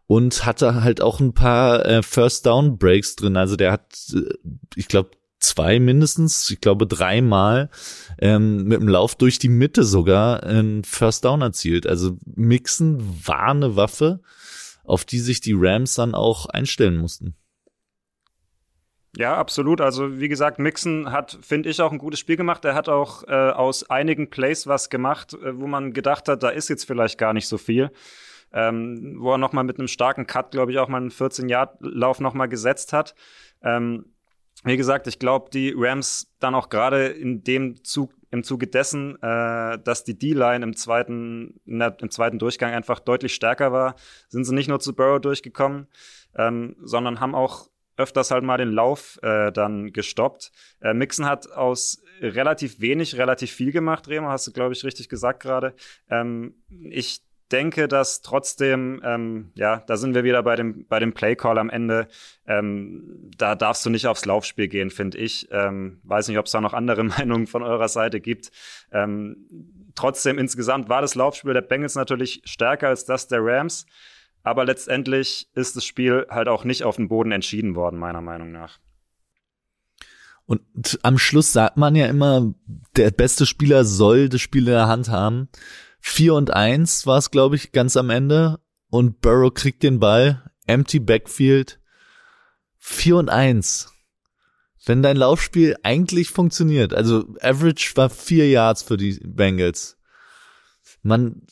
[0.07, 3.37] und hatte halt auch ein paar äh, First Down Breaks drin.
[3.37, 4.35] Also der hat, äh,
[4.75, 7.71] ich glaube, zwei mindestens, ich glaube dreimal
[8.19, 11.87] ähm, mit dem Lauf durch die Mitte sogar ein First Down erzielt.
[11.87, 14.21] Also Mixen war eine Waffe,
[14.85, 17.35] auf die sich die Rams dann auch einstellen mussten.
[19.17, 19.81] Ja, absolut.
[19.81, 22.65] Also wie gesagt, Mixon hat, finde ich, auch ein gutes Spiel gemacht.
[22.65, 26.51] Er hat auch äh, aus einigen Plays was gemacht, äh, wo man gedacht hat, da
[26.51, 27.91] ist jetzt vielleicht gar nicht so viel.
[28.53, 32.49] Ähm, wo er nochmal mit einem starken Cut, glaube ich, auch mal einen 14-Yard-Lauf nochmal
[32.49, 33.15] gesetzt hat.
[33.63, 34.07] Ähm,
[34.65, 39.17] wie gesagt, ich glaube, die Rams dann auch gerade in dem Zug, im Zuge dessen,
[39.23, 43.97] äh, dass die D-Line im zweiten, der, im zweiten Durchgang einfach deutlich stärker war,
[44.29, 45.89] sind sie nicht nur zu Burrow durchgekommen,
[46.37, 50.53] ähm, sondern haben auch öfters halt mal den Lauf äh, dann gestoppt.
[50.81, 55.09] Äh, Mixon hat aus relativ wenig relativ viel gemacht, Remo, hast du, glaube ich, richtig
[55.09, 55.75] gesagt gerade.
[56.09, 61.13] Ähm, ich denke, dass trotzdem, ähm, ja, da sind wir wieder bei dem, bei dem
[61.13, 62.09] Play-Call am Ende.
[62.47, 65.49] Ähm, da darfst du nicht aufs Laufspiel gehen, finde ich.
[65.51, 68.51] Ähm, weiß nicht, ob es da noch andere Meinungen von eurer Seite gibt.
[68.93, 73.87] Ähm, trotzdem, insgesamt war das Laufspiel der Bengals natürlich stärker als das der Rams.
[74.43, 78.53] Aber letztendlich ist das Spiel halt auch nicht auf dem Boden entschieden worden, meiner Meinung
[78.53, 78.79] nach.
[80.47, 82.53] Und am Schluss sagt man ja immer,
[82.97, 85.49] der beste Spieler soll das Spiel in der Hand haben.
[86.01, 88.61] 4 und 1 war es, glaube ich, ganz am Ende.
[88.89, 90.51] Und Burrow kriegt den Ball.
[90.67, 91.81] Empty Backfield.
[92.79, 93.93] 4 und 1.
[94.87, 99.99] Wenn dein Laufspiel eigentlich funktioniert, also Average war 4 Yards für die Bengals.
[101.03, 101.43] Man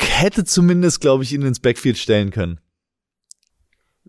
[0.00, 2.60] hätte zumindest, glaube ich, ihn ins Backfield stellen können.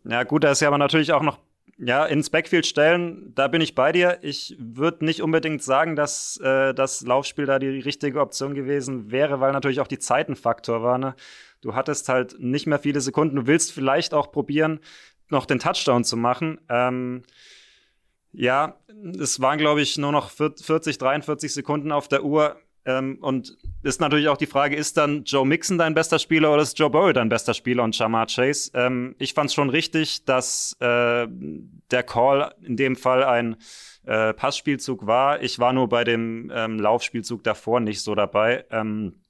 [0.06, 1.40] Ja, gut, da ist ja aber natürlich auch noch,
[1.82, 4.20] ja, ins Backfield stellen, da bin ich bei dir.
[4.22, 9.40] Ich würde nicht unbedingt sagen, dass äh, das Laufspiel da die richtige Option gewesen wäre,
[9.40, 10.98] weil natürlich auch die Zeit ein Faktor war.
[10.98, 11.16] Ne?
[11.62, 13.38] Du hattest halt nicht mehr viele Sekunden.
[13.38, 14.82] Du willst vielleicht auch probieren,
[15.30, 16.60] noch den Touchdown zu machen.
[16.68, 17.24] Ähm,
[18.34, 18.78] ja,
[19.18, 22.58] es waren, glaube ich, nur noch 40, 43 Sekunden auf der Uhr
[22.90, 26.64] ähm, und ist natürlich auch die Frage, ist dann Joe Mixon dein bester Spieler oder
[26.64, 28.72] ist Joe Burrow dein bester Spieler und Jamar Chase?
[28.74, 33.58] Ähm, ich fand es schon richtig, dass äh, der Call in dem Fall ein
[34.06, 35.44] äh, Passspielzug war.
[35.44, 38.66] Ich war nur bei dem ähm, Laufspielzug davor nicht so dabei.
[38.72, 39.22] Ähm,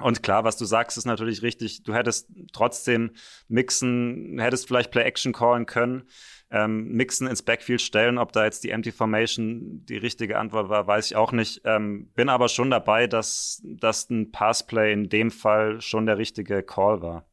[0.00, 1.82] und klar, was du sagst, ist natürlich richtig.
[1.82, 3.10] Du hättest trotzdem
[3.48, 6.04] mixen, hättest vielleicht Play-Action callen können
[6.50, 8.18] ähm, Mixen ins Backfield stellen.
[8.18, 11.62] Ob da jetzt die Empty Formation die richtige Antwort war, weiß ich auch nicht.
[11.64, 16.62] Ähm, bin aber schon dabei, dass, dass ein Passplay in dem Fall schon der richtige
[16.62, 17.26] Call war.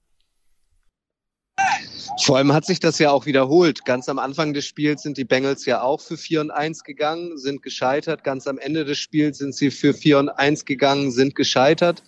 [2.23, 3.83] Vor allem hat sich das ja auch wiederholt.
[3.83, 7.37] Ganz am Anfang des Spiels sind die Bengals ja auch für 4 und 1 gegangen,
[7.37, 8.23] sind gescheitert.
[8.23, 12.03] Ganz am Ende des Spiels sind sie für 4 und 1 gegangen, sind gescheitert.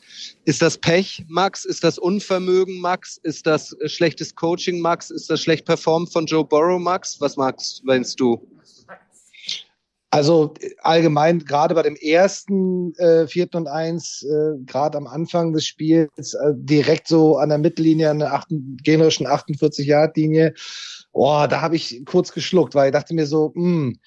[0.45, 1.65] Ist das Pech, Max?
[1.65, 3.19] Ist das Unvermögen, Max?
[3.23, 5.11] Ist das schlechtes Coaching, Max?
[5.11, 7.19] Ist das schlecht performt von Joe Burrow, Max?
[7.19, 8.41] Was magst, meinst du?
[10.09, 15.65] Also allgemein, gerade bei dem ersten äh, vierten und eins, äh, gerade am Anfang des
[15.65, 20.53] Spiels, äh, direkt so an der Mittellinie, an der achten, generischen 48-Yard-Linie,
[21.11, 23.99] oh, da habe ich kurz geschluckt, weil ich dachte mir so, mh, hm,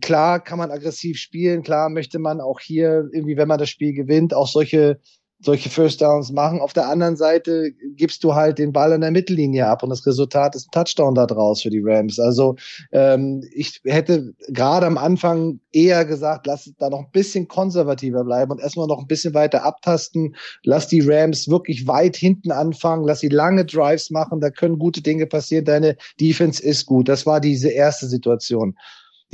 [0.00, 3.92] klar kann man aggressiv spielen, klar möchte man auch hier irgendwie, wenn man das Spiel
[3.92, 4.98] gewinnt, auch solche
[5.44, 6.60] solche First Downs machen.
[6.60, 10.06] Auf der anderen Seite gibst du halt den Ball an der Mittellinie ab und das
[10.06, 12.18] Resultat ist ein Touchdown da draus für die Rams.
[12.18, 12.56] Also
[12.92, 18.52] ähm, ich hätte gerade am Anfang eher gesagt, lass da noch ein bisschen konservativer bleiben
[18.52, 20.36] und erstmal noch ein bisschen weiter abtasten.
[20.62, 25.02] Lass die Rams wirklich weit hinten anfangen, lass sie lange Drives machen, da können gute
[25.02, 25.64] Dinge passieren.
[25.64, 27.08] Deine Defense ist gut.
[27.08, 28.76] Das war diese erste Situation.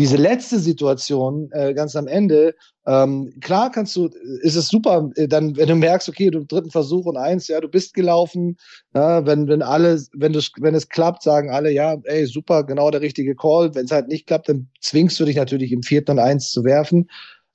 [0.01, 2.55] Diese letzte Situation äh, ganz am Ende,
[2.87, 4.09] ähm, klar kannst du,
[4.41, 7.61] ist es super, äh, dann, wenn du merkst, okay, du dritten Versuch und eins, ja,
[7.61, 8.57] du bist gelaufen,
[8.95, 12.91] ja, wenn, wenn alle, wenn du, wenn es klappt, sagen alle, ja, ey, super, genau
[12.91, 13.75] der richtige Call.
[13.75, 16.65] Wenn es halt nicht klappt, dann zwingst du dich natürlich im vierten und eins zu
[16.65, 17.11] werfen.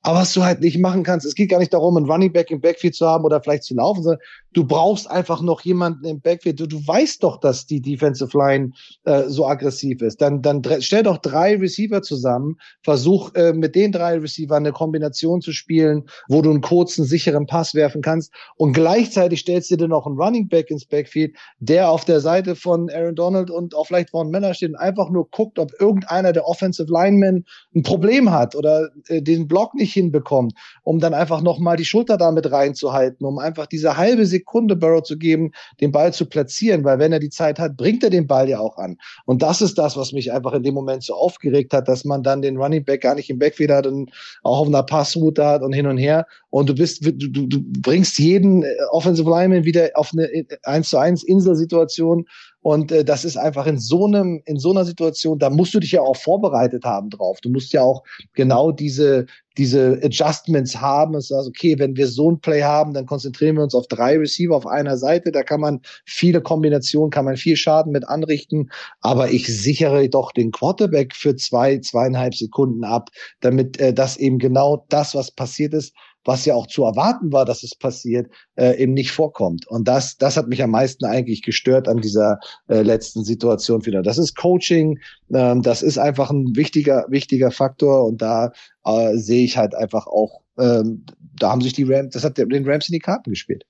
[0.06, 2.52] Aber was du halt nicht machen kannst, es geht gar nicht darum, einen Running Back
[2.52, 4.22] im Backfield zu haben oder vielleicht zu laufen, sondern
[4.54, 6.60] du brauchst einfach noch jemanden im Backfield.
[6.60, 8.70] Du, du weißt doch, dass die Defensive Line
[9.06, 10.22] äh, so aggressiv ist.
[10.22, 15.42] Dann, dann stell doch drei Receiver zusammen, versuch äh, mit den drei Receivern eine Kombination
[15.42, 19.88] zu spielen, wo du einen kurzen, sicheren Pass werfen kannst und gleichzeitig stellst du dir
[19.88, 23.88] noch einen Running Back ins Backfield, der auf der Seite von Aaron Donald und auch
[23.88, 28.30] vielleicht von Männer steht und einfach nur guckt, ob irgendeiner der Offensive Linemen ein Problem
[28.30, 30.54] hat oder äh, den Block nicht hinbekommt,
[30.84, 35.18] um dann einfach nochmal die Schulter damit reinzuhalten, um einfach diese halbe Sekunde Burrow zu
[35.18, 38.48] geben, den Ball zu platzieren, weil wenn er die Zeit hat, bringt er den Ball
[38.48, 38.98] ja auch an.
[39.26, 42.22] Und das ist das, was mich einfach in dem Moment so aufgeregt hat, dass man
[42.22, 44.12] dann den Running Back gar nicht im Backfield hat und
[44.44, 46.28] auch auf einer Passroute hat und hin und her.
[46.52, 50.98] Und du bist, du, du, bringst jeden äh, Offensive Lineman wieder auf eine 1 zu
[50.98, 52.26] 1 Inselsituation
[52.66, 55.80] und äh, das ist einfach in so einem, in so einer Situation, da musst du
[55.80, 57.40] dich ja auch vorbereitet haben drauf.
[57.42, 61.14] Du musst ja auch genau diese, diese Adjustments haben.
[61.14, 63.86] Es ist also, okay, wenn wir so ein Play haben, dann konzentrieren wir uns auf
[63.86, 65.32] drei Receiver auf einer Seite.
[65.32, 68.72] Da kann man viele Kombinationen, kann man viel Schaden mit anrichten.
[69.00, 74.40] Aber ich sichere doch den Quarterback für zwei, zweieinhalb Sekunden ab, damit äh, das eben
[74.40, 75.94] genau das, was passiert ist,
[76.26, 79.68] was ja auch zu erwarten war, dass es passiert, äh, eben nicht vorkommt.
[79.68, 84.02] Und das, das hat mich am meisten eigentlich gestört an dieser äh, letzten Situation wieder.
[84.02, 85.00] Das ist Coaching,
[85.34, 88.52] ähm, das ist einfach ein wichtiger, wichtiger Faktor und da
[88.86, 91.06] äh, sehe ich halt einfach auch, ähm,
[91.40, 93.66] da haben sich die Rams, das hat den Rams in die Karten gespielt.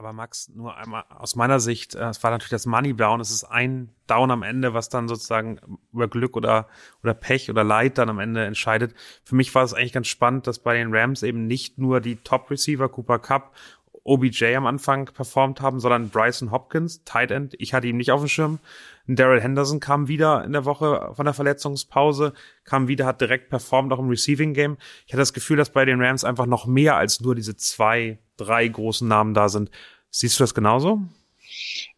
[0.00, 3.20] Aber Max, nur einmal aus meiner Sicht, äh, es war natürlich das Money Down.
[3.20, 5.60] Es ist ein Down am Ende, was dann sozusagen
[5.92, 6.68] über Glück oder,
[7.02, 8.94] oder Pech oder Leid dann am Ende entscheidet.
[9.24, 12.16] Für mich war es eigentlich ganz spannend, dass bei den Rams eben nicht nur die
[12.16, 13.54] Top Receiver Cooper Cup
[14.02, 17.54] OBJ am Anfang performt haben, sondern Bryson Hopkins, Tight End.
[17.58, 18.58] Ich hatte ihn nicht auf dem Schirm.
[19.06, 22.32] Daryl Henderson kam wieder in der Woche von der Verletzungspause,
[22.64, 24.78] kam wieder, hat direkt performt, auch im Receiving Game.
[25.06, 28.18] Ich hatte das Gefühl, dass bei den Rams einfach noch mehr als nur diese zwei,
[28.44, 29.70] drei großen Namen da sind.
[30.10, 31.00] Siehst du das genauso?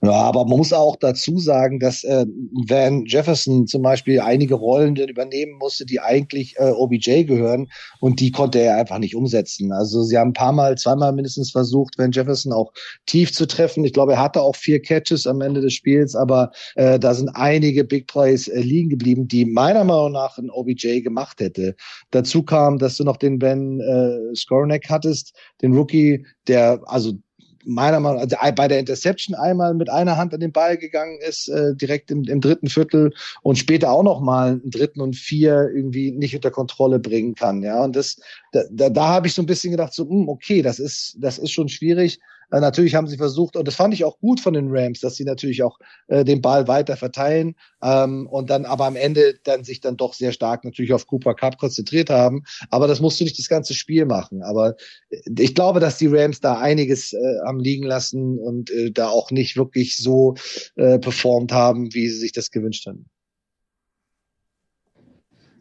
[0.03, 2.27] Ja, aber man muss auch dazu sagen, dass äh,
[2.67, 7.69] Van Jefferson zum Beispiel einige Rollen übernehmen musste, die eigentlich äh, OBJ gehören
[8.01, 9.73] und die konnte er einfach nicht umsetzen.
[9.73, 12.73] Also sie haben ein paar Mal, zweimal mindestens versucht, Van Jefferson auch
[13.07, 13.85] tief zu treffen.
[13.85, 17.31] Ich glaube, er hatte auch vier Catches am Ende des Spiels, aber äh, da sind
[17.31, 21.77] einige Big Plays äh, liegen geblieben, die meiner Meinung nach ein OBJ gemacht hätte.
[22.11, 27.13] Dazu kam, dass du noch den Ben äh, Skornek hattest, den Rookie, der also
[27.65, 31.19] meiner Meinung nach, also bei der Interception einmal mit einer Hand an den Ball gegangen
[31.21, 35.17] ist, äh, direkt im, im dritten Viertel und später auch noch mal einen dritten und
[35.17, 37.63] vier irgendwie nicht unter Kontrolle bringen kann.
[37.63, 38.21] Ja, und das,
[38.53, 41.17] da, da, da habe ich so ein bisschen gedacht, so, mh, hm, okay, das ist,
[41.19, 42.21] das ist schon schwierig.
[42.53, 45.17] Äh, natürlich haben sie versucht, und das fand ich auch gut von den Rams, dass
[45.17, 49.65] sie natürlich auch äh, den Ball weiter verteilen ähm, und dann aber am Ende dann
[49.65, 52.43] sich dann doch sehr stark natürlich auf Cooper Cup konzentriert haben.
[52.71, 54.43] Aber das musst du nicht das ganze Spiel machen.
[54.43, 54.77] Aber
[55.11, 59.09] äh, ich glaube, dass die Rams da einiges äh, haben liegen lassen und äh, da
[59.09, 60.35] auch nicht wirklich so
[60.77, 63.07] äh, performt haben, wie sie sich das gewünscht haben.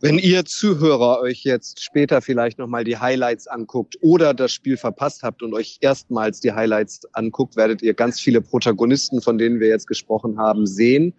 [0.02, 5.22] Wenn ihr Zuhörer euch jetzt später vielleicht nochmal die Highlights anguckt oder das Spiel verpasst
[5.22, 9.68] habt und euch erstmals die Highlights anguckt, werdet ihr ganz viele Protagonisten, von denen wir
[9.68, 11.14] jetzt gesprochen haben, sehen.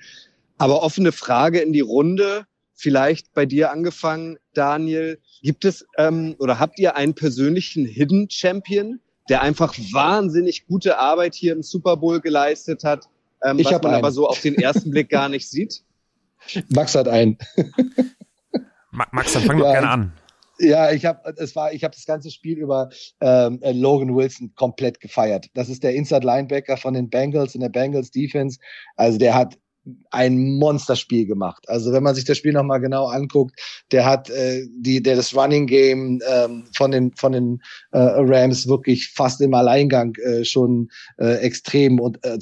[0.59, 5.21] Aber offene Frage in die Runde, vielleicht bei dir angefangen, Daniel.
[5.43, 11.37] Gibt es ähm, oder habt ihr einen persönlichen Hidden Champion, der einfach wahnsinnig gute Arbeit
[11.37, 13.09] hier im Super Bowl geleistet hat,
[13.45, 13.95] ähm, ich was man einen.
[13.95, 15.85] aber so auf den ersten Blick gar nicht sieht?
[16.69, 17.39] Max hat einen.
[18.93, 20.13] Max, dann fang ja, doch gerne an.
[20.59, 22.91] Ja, ich habe es war, ich habe das ganze Spiel über
[23.21, 25.49] ähm, äh, Logan Wilson komplett gefeiert.
[25.55, 28.61] Das ist der Inside Linebacker von den Bengals in der Bengals Defense.
[28.97, 29.59] Also der hat
[30.11, 31.69] ein Monsterspiel gemacht.
[31.69, 33.59] Also wenn man sich das Spiel nochmal genau anguckt,
[33.91, 38.69] der hat äh, die, der das Running Game ähm, von den von den äh, Rams
[38.69, 42.39] wirklich fast im Alleingang äh, schon äh, extrem und äh,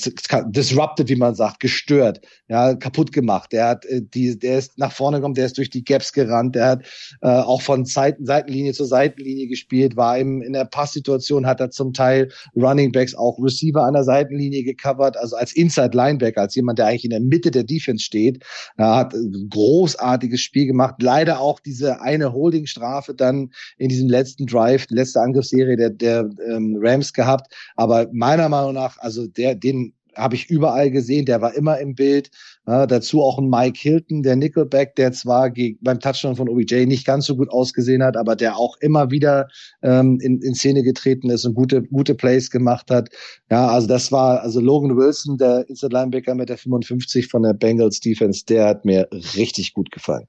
[0.49, 3.53] disrupted, wie man sagt, gestört, ja, kaputt gemacht.
[3.53, 6.55] Der hat äh, die, der ist nach vorne gekommen, der ist durch die Gaps gerannt,
[6.55, 6.87] der hat
[7.23, 11.71] äh, auch von Seiten, Seitenlinie zur Seitenlinie gespielt, war im, in der Passsituation hat er
[11.71, 16.55] zum Teil Running Backs auch Receiver an der Seitenlinie gecovert, also als Inside Linebacker, als
[16.55, 18.45] jemand, der eigentlich in der Mitte der Defense steht.
[18.77, 20.97] Er hat ein großartiges Spiel gemacht.
[21.01, 26.77] Leider auch diese eine Holdingstrafe dann in diesem letzten Drive, letzte Angriffsserie der, der ähm,
[26.79, 27.55] Rams gehabt.
[27.77, 31.95] Aber meiner Meinung nach, also der, den habe ich überall gesehen, der war immer im
[31.95, 32.31] Bild.
[32.67, 36.87] Ja, dazu auch ein Mike Hilton, der Nickelback, der zwar gegen, beim Touchdown von OBJ
[36.87, 39.49] nicht ganz so gut ausgesehen hat, aber der auch immer wieder
[39.83, 43.09] ähm, in, in Szene getreten ist und gute, gute Plays gemacht hat.
[43.51, 47.55] Ja, also das war, also Logan Wilson, der Inside Linebacker mit der 55 von der
[47.55, 50.27] Bengals Defense, der hat mir richtig gut gefallen.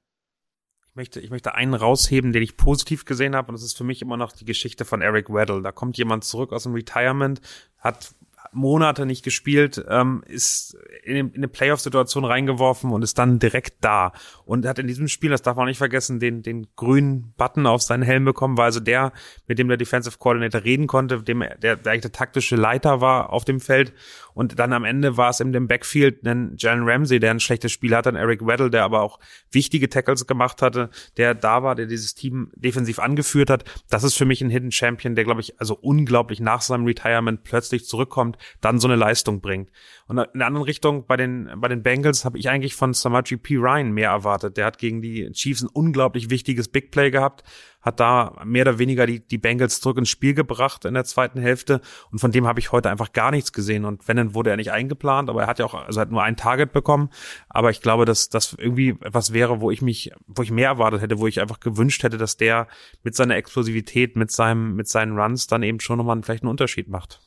[0.92, 3.84] Ich möchte, ich möchte einen rausheben, den ich positiv gesehen habe, und das ist für
[3.84, 5.62] mich immer noch die Geschichte von Eric Weddle.
[5.62, 7.40] Da kommt jemand zurück aus dem Retirement,
[7.78, 8.14] hat
[8.52, 14.12] Monate nicht gespielt, ähm, ist in, in eine Playoff-Situation reingeworfen und ist dann direkt da.
[14.44, 17.82] Und hat in diesem Spiel, das darf man nicht vergessen, den, den grünen Button auf
[17.82, 19.12] seinen Helm bekommen, war also der,
[19.46, 23.30] mit dem der Defensive Coordinator reden konnte, dem der, der eigentlich der taktische Leiter war
[23.30, 23.92] auf dem Feld.
[24.34, 27.72] Und dann am Ende war es in dem Backfield ein Jalen Ramsey, der ein schlechtes
[27.72, 29.18] Spiel hatte, ein Eric Weddle, der aber auch
[29.50, 33.64] wichtige Tackles gemacht hatte, der da war, der dieses Team defensiv angeführt hat.
[33.90, 37.44] Das ist für mich ein Hidden Champion, der, glaube ich, also unglaublich nach seinem Retirement
[37.44, 39.70] plötzlich zurückkommt, dann so eine Leistung bringt.
[40.06, 43.36] Und in der anderen Richtung, bei den, bei den Bengals habe ich eigentlich von Samaji
[43.36, 43.56] P.
[43.56, 44.56] Ryan mehr erwartet.
[44.56, 47.44] Der hat gegen die Chiefs ein unglaublich wichtiges Big Play gehabt,
[47.80, 51.40] hat da mehr oder weniger die, die Bengals zurück ins Spiel gebracht in der zweiten
[51.40, 51.80] Hälfte.
[52.10, 53.84] Und von dem habe ich heute einfach gar nichts gesehen.
[53.84, 56.22] Und wenn, dann wurde er nicht eingeplant, aber er hat ja auch, also hat nur
[56.22, 57.10] ein Target bekommen.
[57.48, 61.00] Aber ich glaube, dass das irgendwie etwas wäre, wo ich mich, wo ich mehr erwartet
[61.00, 62.68] hätte, wo ich einfach gewünscht hätte, dass der
[63.02, 66.88] mit seiner Explosivität, mit seinem, mit seinen Runs dann eben schon nochmal vielleicht einen Unterschied
[66.88, 67.20] macht.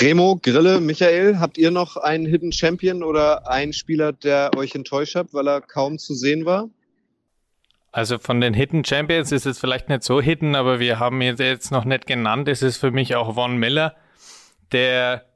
[0.00, 5.14] Remo, Grille, Michael, habt ihr noch einen Hidden Champion oder einen Spieler, der euch enttäuscht
[5.14, 6.68] hat, weil er kaum zu sehen war?
[7.92, 11.36] Also von den Hidden Champions ist es vielleicht nicht so hidden, aber wir haben ihn
[11.36, 12.48] jetzt noch nicht genannt.
[12.48, 13.94] Es ist für mich auch Von Miller,
[14.72, 15.26] der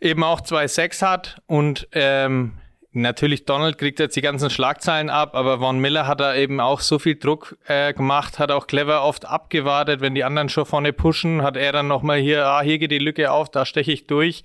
[0.00, 2.57] eben auch zwei Sex hat und ähm,
[2.92, 6.80] Natürlich, Donald kriegt jetzt die ganzen Schlagzeilen ab, aber Von Miller hat da eben auch
[6.80, 10.94] so viel Druck äh, gemacht, hat auch clever oft abgewartet, wenn die anderen schon vorne
[10.94, 14.06] pushen, hat er dann nochmal hier, ah, hier geht die Lücke auf, da steche ich
[14.06, 14.42] durch.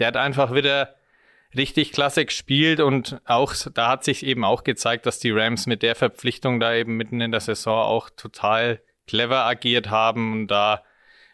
[0.00, 0.96] Der hat einfach wieder
[1.56, 5.82] richtig klasse gespielt und auch, da hat sich eben auch gezeigt, dass die Rams mit
[5.82, 10.82] der Verpflichtung da eben mitten in der Saison auch total clever agiert haben und da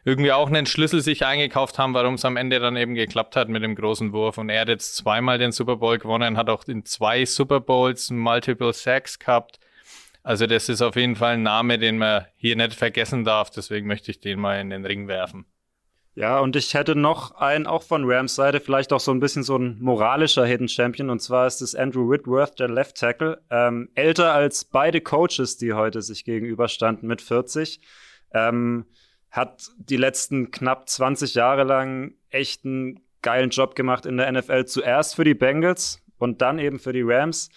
[0.05, 3.49] irgendwie auch einen Schlüssel sich eingekauft haben, warum es am Ende dann eben geklappt hat
[3.49, 4.39] mit dem großen Wurf.
[4.39, 8.11] Und er hat jetzt zweimal den Super Bowl gewonnen, hat auch in zwei Super Bowls
[8.11, 9.61] Multiple Sacks gehabt.
[10.25, 13.51] Also das ist auf jeden Fall ein Name, den man hier nicht vergessen darf.
[13.51, 15.47] Deswegen möchte ich den mal in den Ring werfen.
[16.15, 19.43] Ja, und ich hätte noch einen, auch von Rams Seite, vielleicht auch so ein bisschen
[19.43, 21.09] so ein moralischer Hidden Champion.
[21.09, 23.41] Und zwar ist es Andrew Whitworth, der Left Tackle.
[23.51, 27.81] Ähm, älter als beide Coaches, die heute sich gegenüberstanden mit 40.
[28.35, 28.87] Ähm,
[29.33, 34.67] hat die letzten knapp 20 Jahre lang echt einen geilen Job gemacht in der NFL.
[34.67, 37.51] Zuerst für die Bengals und dann eben für die Rams.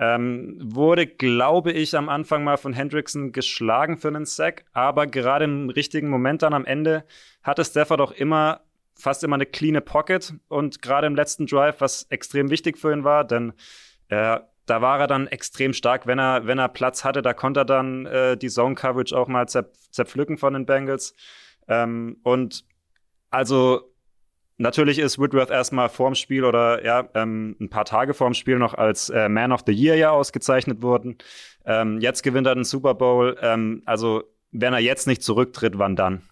[0.00, 5.44] Ähm, wurde, glaube ich, am Anfang mal von Hendrickson geschlagen für einen Sack, aber gerade
[5.44, 7.04] im richtigen Moment dann am Ende
[7.42, 8.60] hatte Stafford auch immer
[8.98, 13.04] fast immer eine cleane Pocket und gerade im letzten Drive, was extrem wichtig für ihn
[13.04, 13.52] war, denn
[14.08, 17.22] er da war er dann extrem stark, wenn er, wenn er Platz hatte.
[17.22, 21.14] Da konnte er dann äh, die Zone Coverage auch mal zer zerpflücken von den Bengals.
[21.68, 22.64] Ähm, und
[23.30, 23.92] also
[24.58, 28.74] natürlich ist Whitworth erstmal vorm Spiel oder ja, ähm, ein paar Tage vorm Spiel noch
[28.74, 31.16] als äh, Man of the Year ja ausgezeichnet worden.
[31.64, 33.36] Ähm, jetzt gewinnt er den Super Bowl.
[33.40, 36.22] Ähm, also, wenn er jetzt nicht zurücktritt, wann dann?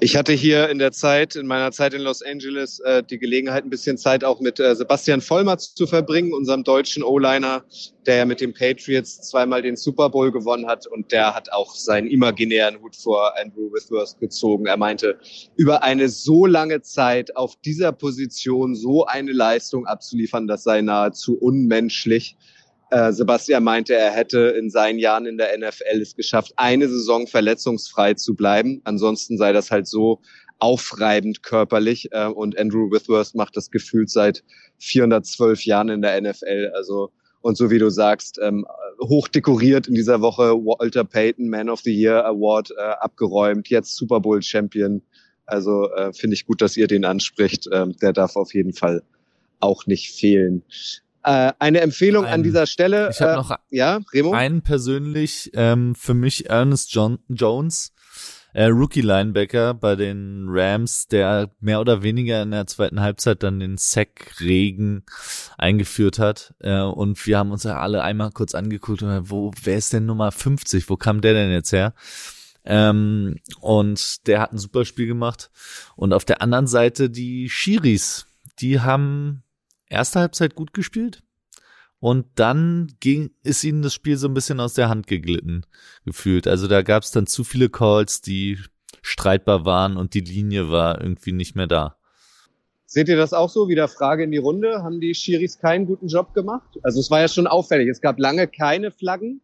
[0.00, 3.64] Ich hatte hier in der Zeit, in meiner Zeit in Los Angeles, äh, die Gelegenheit,
[3.64, 7.64] ein bisschen Zeit auch mit äh, Sebastian Vollmerz zu verbringen, unserem deutschen O-Liner,
[8.06, 11.74] der ja mit den Patriots zweimal den Super Bowl gewonnen hat und der hat auch
[11.74, 14.66] seinen imaginären Hut vor Andrew Whitworth gezogen.
[14.66, 15.18] Er meinte,
[15.56, 21.36] über eine so lange Zeit auf dieser Position so eine Leistung abzuliefern, das sei nahezu
[21.36, 22.36] unmenschlich.
[22.90, 27.26] Äh, Sebastian meinte, er hätte in seinen Jahren in der NFL es geschafft, eine Saison
[27.26, 28.80] verletzungsfrei zu bleiben.
[28.84, 30.20] Ansonsten sei das halt so
[30.58, 32.08] aufreibend körperlich.
[32.12, 34.42] Äh, und Andrew Withworth macht das gefühlt seit
[34.78, 36.72] 412 Jahren in der NFL.
[36.74, 37.10] Also
[37.40, 38.66] und so wie du sagst, ähm,
[39.00, 43.96] hoch dekoriert in dieser Woche Walter Payton Man of the Year Award äh, abgeräumt, jetzt
[43.96, 45.02] Super Bowl Champion.
[45.46, 47.68] Also äh, finde ich gut, dass ihr den anspricht.
[47.72, 49.02] Ähm, der darf auf jeden Fall
[49.60, 50.62] auch nicht fehlen.
[51.22, 53.10] Äh, eine Empfehlung Ein, an dieser Stelle.
[53.10, 54.32] Ich habe äh, noch ja, Remo?
[54.32, 57.92] einen persönlich, ähm, für mich Ernest John Jones,
[58.54, 63.76] äh, Rookie-Linebacker bei den Rams, der mehr oder weniger in der zweiten Halbzeit dann den
[63.76, 65.04] Sack-Regen
[65.56, 66.54] eingeführt hat.
[66.60, 70.32] Äh, und wir haben uns ja alle einmal kurz angeguckt, wo, wer ist denn Nummer
[70.32, 70.88] 50?
[70.88, 71.94] Wo kam der denn jetzt her?
[72.64, 75.50] Ähm, und der hat ein super Spiel gemacht.
[75.96, 78.26] Und auf der anderen Seite die Schiris,
[78.60, 79.42] die haben
[79.88, 81.22] erste Halbzeit gut gespielt.
[82.00, 85.64] Und dann ging, ist ihnen das Spiel so ein bisschen aus der Hand geglitten
[86.04, 86.46] gefühlt.
[86.46, 88.58] Also da gab es dann zu viele Calls, die
[89.02, 91.96] streitbar waren und die Linie war irgendwie nicht mehr da.
[92.86, 93.68] Seht ihr das auch so?
[93.68, 94.82] Wieder Frage in die Runde.
[94.82, 96.78] Haben die Schiris keinen guten Job gemacht?
[96.82, 97.88] Also es war ja schon auffällig.
[97.88, 99.42] Es gab lange keine Flaggen.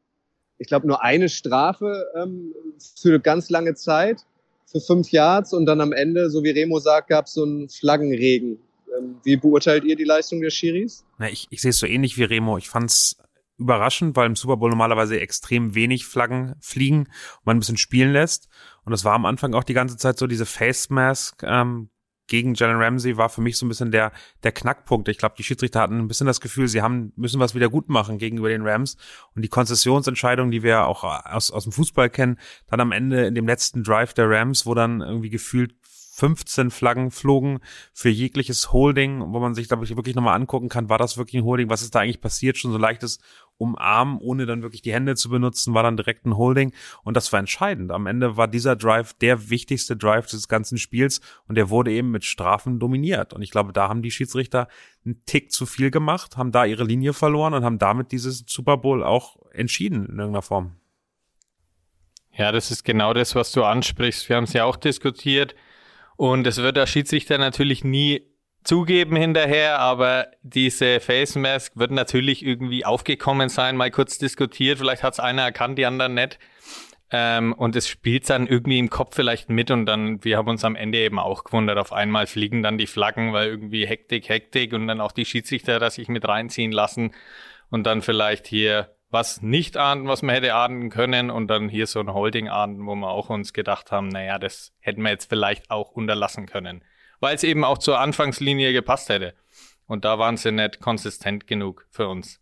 [0.56, 2.54] Ich glaube nur eine Strafe ähm,
[2.96, 4.24] für ganz lange Zeit,
[4.64, 5.52] für fünf Yards.
[5.52, 8.58] Und dann am Ende, so wie Remo sagt, gab es so einen Flaggenregen.
[8.98, 11.04] Ähm, wie beurteilt ihr die Leistung der Schiris?
[11.18, 12.58] Na, ich, ich sehe es so ähnlich wie Remo.
[12.58, 13.16] Ich fand's
[13.56, 18.12] überraschend, weil im Super Bowl normalerweise extrem wenig Flaggen fliegen und man ein bisschen spielen
[18.12, 18.48] lässt.
[18.84, 21.88] Und das war am Anfang auch die ganze Zeit so diese Face Mask ähm,
[22.26, 25.08] gegen Jalen Ramsey war für mich so ein bisschen der der Knackpunkt.
[25.08, 27.88] Ich glaube, die Schiedsrichter hatten ein bisschen das Gefühl, sie haben müssen was wieder gut
[27.88, 28.96] machen gegenüber den Rams
[29.34, 33.34] und die Konzessionsentscheidung, die wir auch aus aus dem Fußball kennen, dann am Ende in
[33.34, 35.74] dem letzten Drive der Rams, wo dann irgendwie gefühlt
[36.16, 37.58] 15 Flaggen flogen
[37.92, 41.42] für jegliches Holding, wo man sich, glaube ich, wirklich nochmal angucken kann, war das wirklich
[41.42, 43.18] ein Holding, was ist da eigentlich passiert, schon so leichtes
[43.56, 47.32] Umarmen, ohne dann wirklich die Hände zu benutzen, war dann direkt ein Holding und das
[47.32, 47.90] war entscheidend.
[47.90, 52.12] Am Ende war dieser Drive der wichtigste Drive des ganzen Spiels und der wurde eben
[52.12, 54.68] mit Strafen dominiert und ich glaube, da haben die Schiedsrichter
[55.04, 58.76] einen Tick zu viel gemacht, haben da ihre Linie verloren und haben damit dieses Super
[58.76, 60.76] Bowl auch entschieden in irgendeiner Form.
[62.36, 64.28] Ja, das ist genau das, was du ansprichst.
[64.28, 65.56] Wir haben es ja auch diskutiert.
[66.16, 68.22] Und es wird der Schiedsrichter natürlich nie
[68.64, 75.02] zugeben hinterher, aber diese Face Mask wird natürlich irgendwie aufgekommen sein, mal kurz diskutiert, vielleicht
[75.02, 76.38] hat es einer erkannt, die anderen nicht.
[77.10, 80.64] Ähm, und es spielt dann irgendwie im Kopf vielleicht mit und dann, wir haben uns
[80.64, 84.72] am Ende eben auch gewundert, auf einmal fliegen dann die Flaggen, weil irgendwie Hektik, Hektik
[84.72, 87.12] und dann auch die Schiedsrichter, dass sich mit reinziehen lassen
[87.70, 91.86] und dann vielleicht hier was nicht ahnden, was man hätte ahnden können und dann hier
[91.86, 95.30] so ein Holding ahnden, wo wir auch uns gedacht haben, naja, das hätten wir jetzt
[95.30, 96.84] vielleicht auch unterlassen können,
[97.20, 99.34] weil es eben auch zur Anfangslinie gepasst hätte.
[99.86, 102.40] Und da waren sie nicht konsistent genug für uns.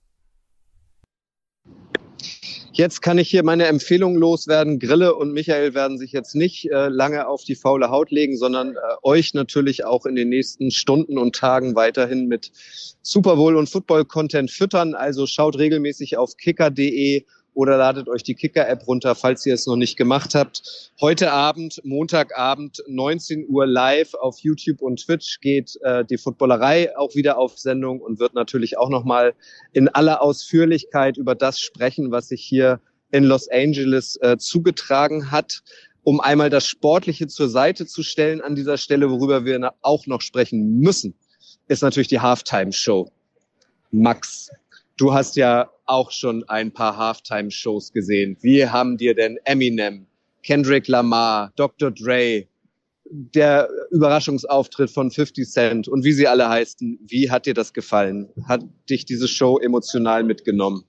[2.74, 4.78] Jetzt kann ich hier meine Empfehlung loswerden.
[4.78, 8.76] Grille und Michael werden sich jetzt nicht äh, lange auf die faule Haut legen, sondern
[8.76, 12.50] äh, euch natürlich auch in den nächsten Stunden und Tagen weiterhin mit
[13.02, 14.94] Super Bowl und Football-Content füttern.
[14.94, 19.76] Also schaut regelmäßig auf kicker.de oder ladet euch die Kicker-App runter, falls ihr es noch
[19.76, 20.92] nicht gemacht habt.
[21.00, 27.14] Heute Abend, Montagabend, 19 Uhr live auf YouTube und Twitch geht äh, die Footballerei auch
[27.14, 29.34] wieder auf Sendung und wird natürlich auch nochmal
[29.72, 32.80] in aller Ausführlichkeit über das sprechen, was sich hier
[33.10, 35.62] in Los Angeles äh, zugetragen hat.
[36.04, 40.20] Um einmal das Sportliche zur Seite zu stellen an dieser Stelle, worüber wir auch noch
[40.20, 41.14] sprechen müssen,
[41.68, 43.10] ist natürlich die Halftime-Show.
[43.92, 44.50] Max,
[45.02, 48.36] Du hast ja auch schon ein paar Halftime-Shows gesehen.
[48.40, 50.06] Wie haben dir denn Eminem,
[50.44, 51.90] Kendrick Lamar, Dr.
[51.90, 52.46] Dre,
[53.10, 58.28] der Überraschungsauftritt von 50 Cent und wie sie alle heißen, wie hat dir das gefallen?
[58.46, 60.84] Hat dich diese Show emotional mitgenommen?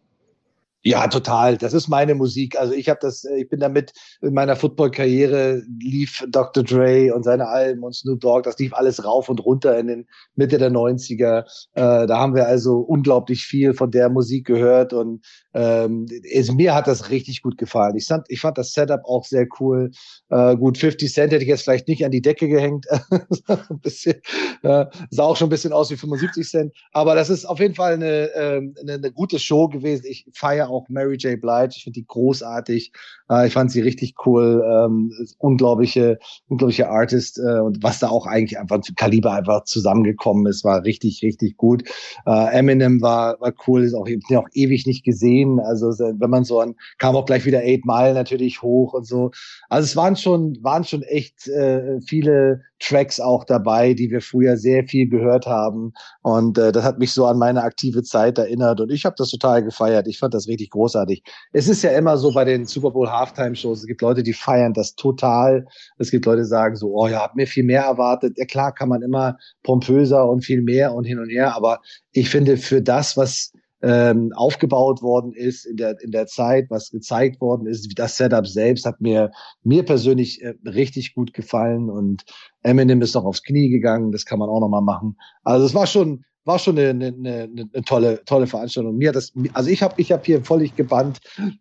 [0.86, 1.58] Ja, total.
[1.58, 2.60] Das ist meine Musik.
[2.60, 6.62] Also ich habe das, äh, ich bin damit in meiner Football-Karriere lief Dr.
[6.62, 10.08] Dre und seine Alben und Snoop Dogg, das lief alles rauf und runter in den
[10.36, 11.46] Mitte der 90er.
[11.74, 16.74] Äh, da haben wir also unglaublich viel von der Musik gehört und ähm, es, mir
[16.74, 17.95] hat das richtig gut gefallen.
[17.95, 19.91] Ich fand, ich fand das Setup auch sehr cool.
[20.30, 22.88] Äh, gut, 50 Cent hätte ich jetzt vielleicht nicht an die Decke gehängt.
[23.47, 24.16] ein bisschen,
[24.64, 26.74] äh, sah auch schon ein bisschen aus wie 75 Cent.
[26.91, 30.06] Aber das ist auf jeden Fall eine, äh, eine, eine gute Show gewesen.
[30.08, 31.39] Ich feiere auch Mary J.
[31.39, 31.74] Blige.
[31.76, 32.91] Ich finde die großartig.
[33.30, 34.64] Äh, ich fand sie richtig cool.
[34.66, 37.38] Ähm, unglaubliche, unglaubliche Artist.
[37.39, 41.58] Äh, und was da auch eigentlich einfach zu Kaliber einfach zusammengekommen ist, war richtig, richtig
[41.58, 41.84] gut.
[42.26, 43.84] Äh, Eminem war, war cool.
[43.84, 45.43] Ist auch, ich auch ewig nicht gesehen.
[45.60, 49.32] Also wenn man so an, kam auch gleich wieder Eight Mile natürlich hoch und so.
[49.70, 54.58] Also es waren schon, waren schon echt äh, viele Tracks auch dabei, die wir früher
[54.58, 55.94] sehr viel gehört haben.
[56.22, 58.82] Und äh, das hat mich so an meine aktive Zeit erinnert.
[58.82, 60.08] Und ich habe das total gefeiert.
[60.08, 61.24] Ich fand das richtig großartig.
[61.54, 64.74] Es ist ja immer so bei den Super Bowl Halftime-Shows, es gibt Leute, die feiern
[64.74, 65.66] das total.
[65.98, 68.38] Es gibt Leute, die sagen so, oh ja, hab mir viel mehr erwartet.
[68.38, 71.56] Ja klar, kann man immer pompöser und viel mehr und hin und her.
[71.56, 71.80] Aber
[72.12, 73.54] ich finde, für das, was
[73.84, 77.92] ähm, aufgebaut worden ist in der, in der Zeit, was gezeigt worden ist.
[77.96, 79.32] Das Setup selbst hat mir,
[79.64, 82.24] mir persönlich äh, richtig gut gefallen und
[82.64, 85.18] Eminem ist noch aufs Knie gegangen, das kann man auch nochmal machen.
[85.44, 88.98] Also es war schon, war schon eine, eine, eine, tolle, tolle Veranstaltung.
[88.98, 91.20] Mir hat das, also ich habe ich hab hier völlig gebannt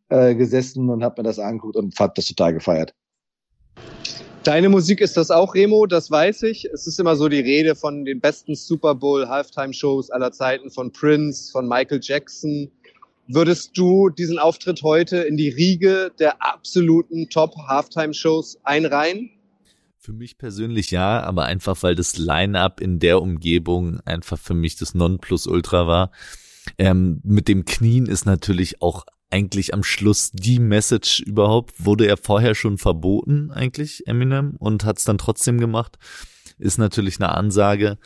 [0.09, 2.95] äh, gesessen und habe mir das angeguckt und fand das total gefeiert.
[4.45, 6.65] Deine Musik ist das auch, Remo, das weiß ich.
[6.65, 10.69] Es ist immer so die Rede von den besten Super Bowl Halftime Shows aller Zeiten
[10.69, 12.69] von Prince, von Michael Jackson.
[13.29, 19.31] Würdest du diesen Auftritt heute in die Riege der absoluten Top Halftime Shows einreihen?
[19.97, 24.75] Für mich persönlich ja, aber einfach weil das Line-up in der Umgebung einfach für mich
[24.75, 26.11] das Nonplusultra war.
[26.79, 31.85] Ähm, mit dem Knien ist natürlich auch eigentlich am Schluss die Message überhaupt.
[31.85, 35.99] Wurde er vorher schon verboten, eigentlich, Eminem, und hat es dann trotzdem gemacht.
[36.59, 37.99] Ist natürlich eine Ansage.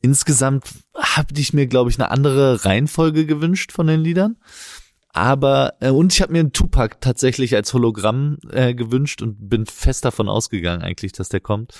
[0.00, 0.64] Insgesamt
[0.96, 4.36] habe ich mir, glaube ich, eine andere Reihenfolge gewünscht von den Liedern.
[5.12, 9.66] Aber, äh, und ich habe mir einen Tupac tatsächlich als Hologramm äh, gewünscht und bin
[9.66, 11.74] fest davon ausgegangen, eigentlich, dass der kommt.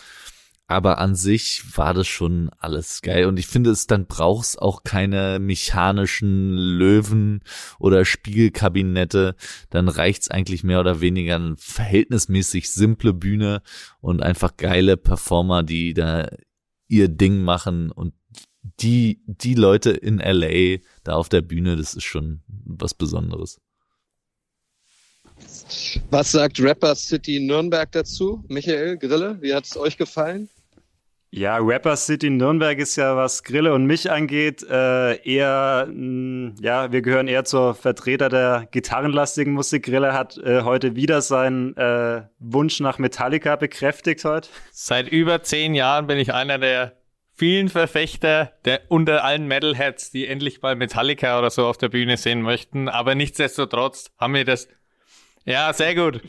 [0.70, 3.24] Aber an sich war das schon alles geil.
[3.24, 7.42] Und ich finde es, dann brauchst auch keine mechanischen Löwen
[7.78, 9.34] oder Spiegelkabinette.
[9.70, 13.62] Dann reicht's eigentlich mehr oder weniger eine verhältnismäßig simple Bühne
[14.02, 16.28] und einfach geile Performer, die da
[16.86, 18.12] ihr Ding machen und
[18.80, 23.58] die, die Leute in LA da auf der Bühne, das ist schon was Besonderes.
[26.10, 28.44] Was sagt Rapper City Nürnberg dazu?
[28.48, 30.50] Michael Grille, wie hat es euch gefallen?
[31.30, 36.54] Ja, Rapper City Nürnberg ist ja, was Grille und mich angeht, äh, eher, mh, mm,
[36.62, 39.84] ja, wir gehören eher zur Vertreter der gitarrenlastigen Musik.
[39.84, 44.48] Grille hat äh, heute wieder seinen äh, Wunsch nach Metallica bekräftigt heute.
[44.72, 46.96] Seit über zehn Jahren bin ich einer der
[47.34, 52.16] vielen Verfechter der unter allen Metalheads, die endlich mal Metallica oder so auf der Bühne
[52.16, 52.88] sehen möchten.
[52.88, 54.66] Aber nichtsdestotrotz haben wir das.
[55.44, 56.22] Ja, sehr gut.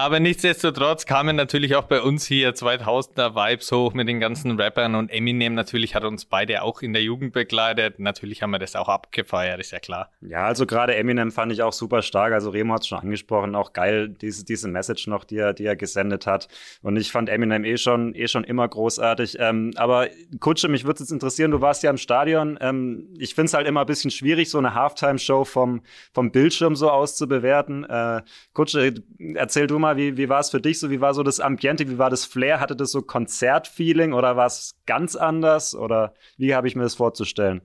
[0.00, 4.94] Aber nichtsdestotrotz kamen natürlich auch bei uns hier 2000er Vibes hoch mit den ganzen Rappern
[4.94, 7.98] und Eminem natürlich hat uns beide auch in der Jugend begleitet.
[7.98, 10.10] Natürlich haben wir das auch abgefeiert, ist ja klar.
[10.22, 12.32] Ja, also gerade Eminem fand ich auch super stark.
[12.32, 15.66] Also Remo hat es schon angesprochen, auch geil, diese, diese Message noch, die er, die
[15.66, 16.48] er gesendet hat.
[16.80, 19.36] Und ich fand Eminem eh schon, eh schon immer großartig.
[19.38, 22.56] Ähm, aber Kutsche, mich würde es jetzt interessieren, du warst ja im Stadion.
[22.62, 25.82] Ähm, ich finde es halt immer ein bisschen schwierig, so eine Halftime-Show vom,
[26.14, 27.84] vom Bildschirm so auszubewerten.
[27.84, 28.22] Äh,
[28.54, 28.94] Kutsche,
[29.34, 30.90] erzähl du mal, mal, wie, wie war es für dich so?
[30.90, 31.88] Wie war so das Ambiente?
[31.88, 32.60] Wie war das Flair?
[32.60, 35.74] Hatte das so Konzertfeeling oder war es ganz anders?
[35.74, 37.62] Oder wie habe ich mir das vorzustellen?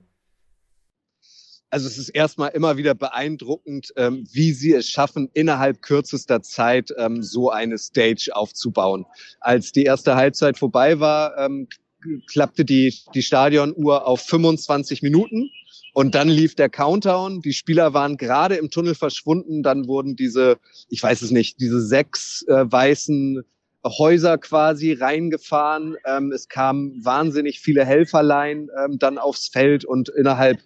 [1.68, 6.92] Also es ist erstmal immer wieder beeindruckend, ähm, wie sie es schaffen, innerhalb kürzester Zeit
[6.96, 9.04] ähm, so eine Stage aufzubauen.
[9.40, 11.68] Als die erste Halbzeit vorbei war, ähm,
[12.30, 15.50] klappte die, die Stadionuhr auf 25 Minuten.
[15.96, 17.40] Und dann lief der Countdown.
[17.40, 19.62] Die Spieler waren gerade im Tunnel verschwunden.
[19.62, 20.58] Dann wurden diese,
[20.90, 23.42] ich weiß es nicht, diese sechs äh, weißen
[23.82, 25.96] Häuser quasi reingefahren.
[26.04, 30.58] Ähm, es kamen wahnsinnig viele Helferlein ähm, dann aufs Feld und innerhalb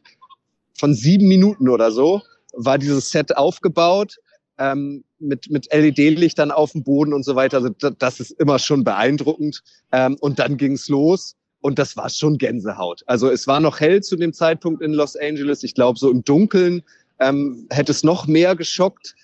[0.77, 2.23] von sieben Minuten oder so
[2.53, 4.17] war dieses Set aufgebaut
[4.59, 7.59] ähm, mit, mit LED-Lichtern auf dem Boden und so weiter.
[7.59, 9.63] Also das ist immer schon beeindruckend.
[9.93, 11.37] Ähm, und dann ging's los.
[11.61, 13.03] Und das war schon Gänsehaut.
[13.07, 15.63] Also es war noch hell zu dem Zeitpunkt in Los Angeles.
[15.63, 16.83] Ich glaube, so im Dunkeln
[17.19, 19.15] ähm, hätte es noch mehr geschockt.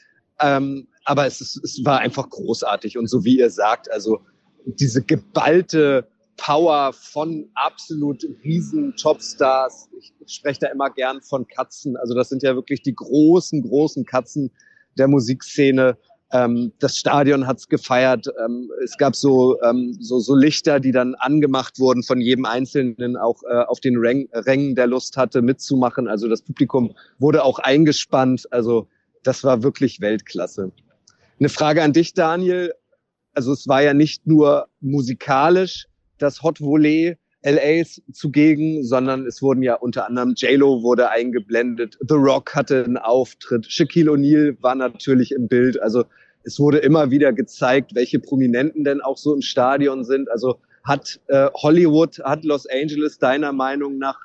[0.40, 2.98] Ähm, aber es, ist, es war einfach großartig.
[2.98, 4.20] Und so wie ihr sagt, also
[4.66, 6.06] diese geballte
[6.36, 9.88] Power von absolut riesen Topstars.
[9.98, 11.96] Ich, ich spreche da immer gern von Katzen.
[11.96, 14.50] Also das sind ja wirklich die großen, großen Katzen
[14.98, 15.96] der Musikszene.
[16.32, 18.26] Ähm, das Stadion hat's gefeiert.
[18.44, 23.16] Ähm, es gab so, ähm, so, so Lichter, die dann angemacht wurden von jedem Einzelnen,
[23.16, 26.08] auch äh, auf den Rängen, Rängen, der Lust hatte, mitzumachen.
[26.08, 28.46] Also das Publikum wurde auch eingespannt.
[28.50, 28.88] Also
[29.22, 30.72] das war wirklich Weltklasse.
[31.38, 32.72] Eine Frage an dich, Daniel.
[33.34, 35.86] Also es war ja nicht nur musikalisch
[36.18, 42.16] das Hot Volley, LAs zugegen, sondern es wurden ja unter anderem J-Lo wurde eingeblendet, The
[42.16, 45.80] Rock hatte einen Auftritt, Shaquille O'Neal war natürlich im Bild.
[45.80, 46.04] Also
[46.42, 50.28] es wurde immer wieder gezeigt, welche Prominenten denn auch so im Stadion sind.
[50.30, 54.18] Also hat äh, Hollywood, hat Los Angeles deiner Meinung nach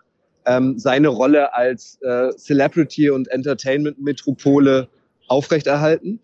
[0.46, 4.88] ähm, seine Rolle als äh, Celebrity und Entertainment-Metropole
[5.28, 6.20] aufrechterhalten?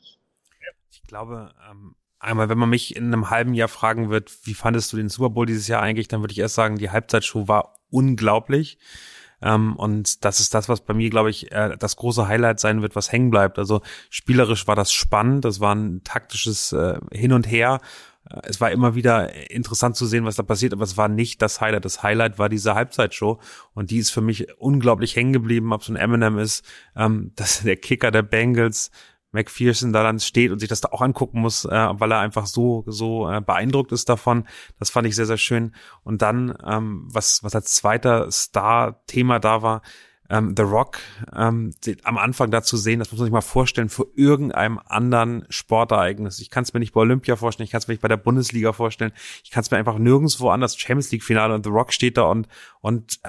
[0.92, 4.92] Ich glaube, ähm, Einmal, wenn man mich in einem halben Jahr fragen wird, wie fandest
[4.92, 7.76] du den Super Bowl dieses Jahr eigentlich, dann würde ich erst sagen, die Halbzeitshow war
[7.90, 8.80] unglaublich.
[9.42, 12.82] Ähm, und das ist das, was bei mir, glaube ich, äh, das große Highlight sein
[12.82, 13.60] wird, was hängen bleibt.
[13.60, 17.80] Also spielerisch war das spannend, das war ein taktisches äh, Hin und Her.
[18.30, 21.42] äh, es war immer wieder interessant zu sehen, was da passiert, aber es war nicht
[21.42, 21.86] das Highlight.
[21.86, 23.40] Das Highlight war diese Halbzeitshow
[23.74, 26.66] und die ist für mich unglaublich hängen geblieben, ob so ein Eminem ist,
[26.96, 28.90] ähm, dass der Kicker der Bengals
[29.32, 32.46] McPherson da dann steht und sich das da auch angucken muss, äh, weil er einfach
[32.46, 34.48] so so äh, beeindruckt ist davon.
[34.80, 35.76] Das fand ich sehr sehr schön.
[36.04, 39.82] Und dann ähm, was was als zweiter Star-Thema da war,
[40.30, 41.00] ähm, The Rock
[41.36, 41.74] ähm,
[42.04, 46.40] am Anfang dazu sehen, das muss man sich mal vorstellen, vor irgendeinem anderen Sportereignis.
[46.40, 48.18] Ich kann es mir nicht bei Olympia vorstellen, ich kann es mir nicht bei der
[48.18, 49.14] Bundesliga vorstellen,
[49.44, 52.24] ich kann es mir einfach nirgendwo anders Champions League Finale und The Rock steht da
[52.24, 52.48] und
[52.82, 53.20] und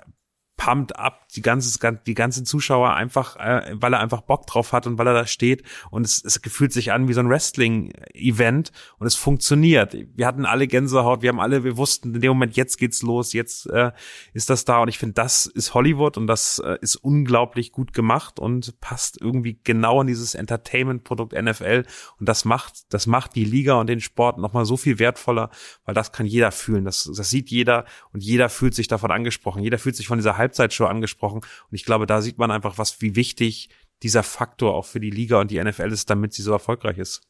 [0.56, 4.86] pumped ab, die ganze, die ganzen Zuschauer einfach, äh, weil er einfach Bock drauf hat
[4.86, 5.62] und weil er da steht.
[5.90, 9.96] Und es, es gefühlt sich an wie so ein Wrestling-Event und es funktioniert.
[10.14, 13.32] Wir hatten alle Gänsehaut, wir haben alle, wir wussten in dem Moment, jetzt geht's los,
[13.32, 13.92] jetzt äh,
[14.32, 14.80] ist das da.
[14.80, 19.20] Und ich finde, das ist Hollywood und das äh, ist unglaublich gut gemacht und passt
[19.20, 21.84] irgendwie genau in dieses Entertainment-Produkt NFL
[22.18, 25.50] und das macht, das macht die Liga und den Sport nochmal so viel wertvoller,
[25.84, 29.62] weil das kann jeder fühlen, das, das sieht jeder und jeder fühlt sich davon angesprochen,
[29.62, 31.27] jeder fühlt sich von dieser Halbzeitshow angesprochen.
[31.32, 33.68] Und ich glaube, da sieht man einfach, was, wie wichtig
[34.02, 37.22] dieser Faktor auch für die Liga und die NFL ist, damit sie so erfolgreich ist.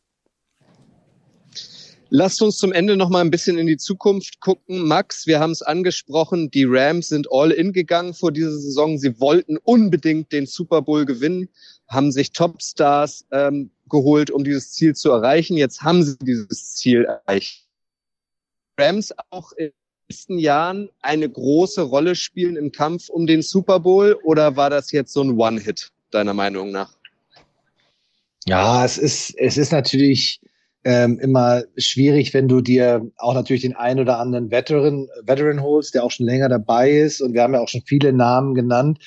[2.11, 4.87] Lasst uns zum Ende noch mal ein bisschen in die Zukunft gucken.
[4.87, 8.97] Max, wir haben es angesprochen, die Rams sind all in gegangen vor dieser Saison.
[8.97, 11.51] Sie wollten unbedingt den Super Bowl gewinnen,
[11.87, 15.59] haben sich Topstars ähm, geholt, um dieses Ziel zu erreichen.
[15.59, 17.67] Jetzt haben sie dieses Ziel erreicht.
[18.79, 19.53] Rams auch
[20.09, 24.91] nächsten Jahren eine große Rolle spielen im Kampf um den Super Bowl oder war das
[24.91, 26.95] jetzt so ein One-Hit, deiner Meinung nach?
[28.47, 30.41] Ja, es ist, es ist natürlich
[30.85, 35.95] ähm, immer schwierig, wenn du dir auch natürlich den einen oder anderen Veteran, Veteran holst,
[35.95, 37.21] der auch schon länger dabei ist.
[37.21, 39.05] Und wir haben ja auch schon viele Namen genannt.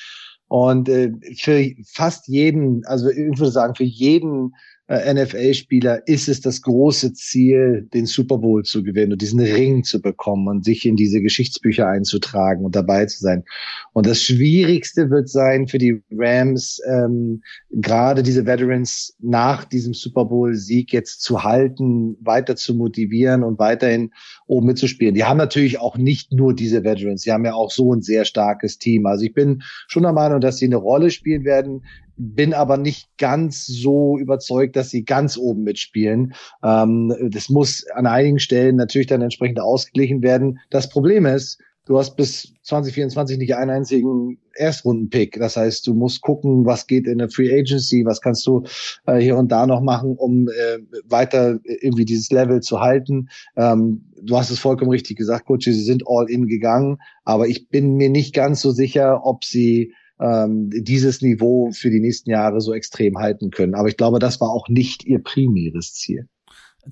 [0.48, 4.54] Und äh, für fast jeden, also ich würde sagen, für jeden
[4.92, 9.86] äh, NFL-Spieler ist es das große Ziel, den Super Bowl zu gewinnen und diesen Ring
[9.86, 13.46] zu bekommen und sich in diese Geschichtsbücher einzutragen und dabei zu sein.
[13.94, 20.26] Und das Schwierigste wird sein für die Rams, ähm, gerade diese Veterans nach diesem Super
[20.26, 24.12] Bowl-Sieg jetzt zu halten, weiter zu motivieren und weiterhin
[24.52, 25.16] oben mitzuspielen.
[25.16, 28.26] Die haben natürlich auch nicht nur diese Veterans, sie haben ja auch so ein sehr
[28.26, 29.06] starkes Team.
[29.06, 31.84] Also ich bin schon der Meinung, dass sie eine Rolle spielen werden
[32.24, 36.34] bin aber nicht ganz so überzeugt, dass sie ganz oben mitspielen.
[36.64, 40.60] Ähm, das muss an einigen Stellen natürlich dann entsprechend ausgeglichen werden.
[40.70, 45.38] Das Problem ist, du hast bis 2024 nicht einen einzigen Erstrunden-Pick.
[45.40, 48.64] Das heißt, du musst gucken, was geht in der Free Agency, was kannst du
[49.06, 53.30] äh, hier und da noch machen, um äh, weiter irgendwie dieses Level zu halten.
[53.56, 57.70] Ähm, du hast es vollkommen richtig gesagt, Coach, sie sind all in gegangen, aber ich
[57.70, 62.62] bin mir nicht ganz so sicher, ob sie ähm, dieses Niveau für die nächsten Jahre
[62.62, 63.74] so extrem halten können.
[63.74, 66.28] Aber ich glaube, das war auch nicht ihr primäres Ziel.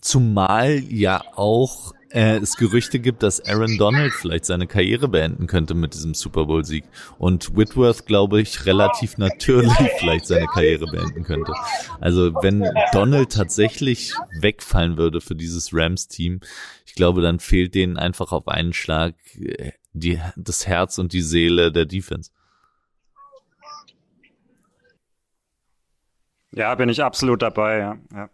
[0.01, 5.73] Zumal ja auch äh, es Gerüchte gibt, dass Aaron Donald vielleicht seine Karriere beenden könnte
[5.73, 6.83] mit diesem Super Bowl-Sieg.
[7.17, 11.53] Und Whitworth, glaube ich, relativ natürlich vielleicht seine Karriere beenden könnte.
[11.99, 16.39] Also wenn Donald tatsächlich wegfallen würde für dieses Rams-Team,
[16.85, 21.21] ich glaube, dann fehlt denen einfach auf einen Schlag äh, die, das Herz und die
[21.21, 22.31] Seele der Defense.
[26.51, 27.97] Ja, bin ich absolut dabei, ja.
[28.13, 28.29] ja.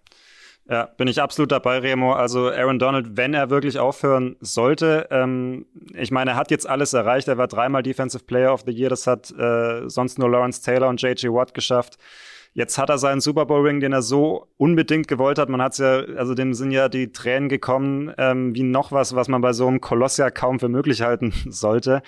[0.67, 2.13] Ja, bin ich absolut dabei, Remo.
[2.13, 6.93] Also Aaron Donald, wenn er wirklich aufhören sollte, ähm, ich meine, er hat jetzt alles
[6.93, 7.27] erreicht.
[7.27, 8.89] Er war dreimal Defensive Player of the Year.
[8.89, 11.31] Das hat äh, sonst nur Lawrence Taylor und J.J.
[11.31, 11.99] Watt geschafft.
[12.53, 15.49] Jetzt hat er seinen Super Bowl Ring, den er so unbedingt gewollt hat.
[15.49, 19.27] Man hat's ja, also dem sind ja die Tränen gekommen, ähm, wie noch was, was
[19.27, 22.01] man bei so einem Koloss ja kaum für möglich halten sollte.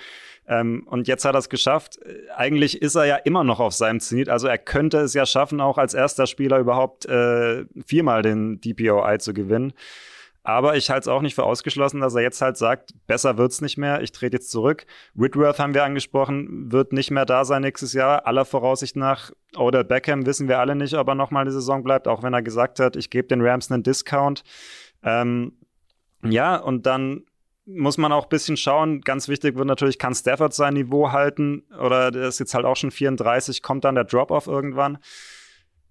[0.48, 2.00] Ähm, und jetzt hat er es geschafft.
[2.34, 4.30] Eigentlich ist er ja immer noch auf seinem Zenit.
[4.30, 9.18] Also er könnte es ja schaffen, auch als erster Spieler überhaupt äh, viermal den DPOI
[9.18, 9.74] zu gewinnen.
[10.48, 13.60] Aber ich halte es auch nicht für ausgeschlossen, dass er jetzt halt sagt, besser wird's
[13.60, 14.86] nicht mehr, ich trete jetzt zurück.
[15.12, 18.26] Whitworth haben wir angesprochen, wird nicht mehr da sein nächstes Jahr.
[18.26, 22.08] Aller Voraussicht nach, oder Beckham wissen wir alle nicht, ob er nochmal die Saison bleibt,
[22.08, 24.42] auch wenn er gesagt hat, ich gebe den Rams einen Discount.
[25.02, 25.52] Ähm,
[26.22, 27.24] ja, und dann
[27.68, 29.02] muss man auch ein bisschen schauen.
[29.02, 31.64] Ganz wichtig wird natürlich, kann Stafford sein Niveau halten?
[31.78, 34.98] Oder der ist jetzt halt auch schon 34, kommt dann der Drop-Off irgendwann?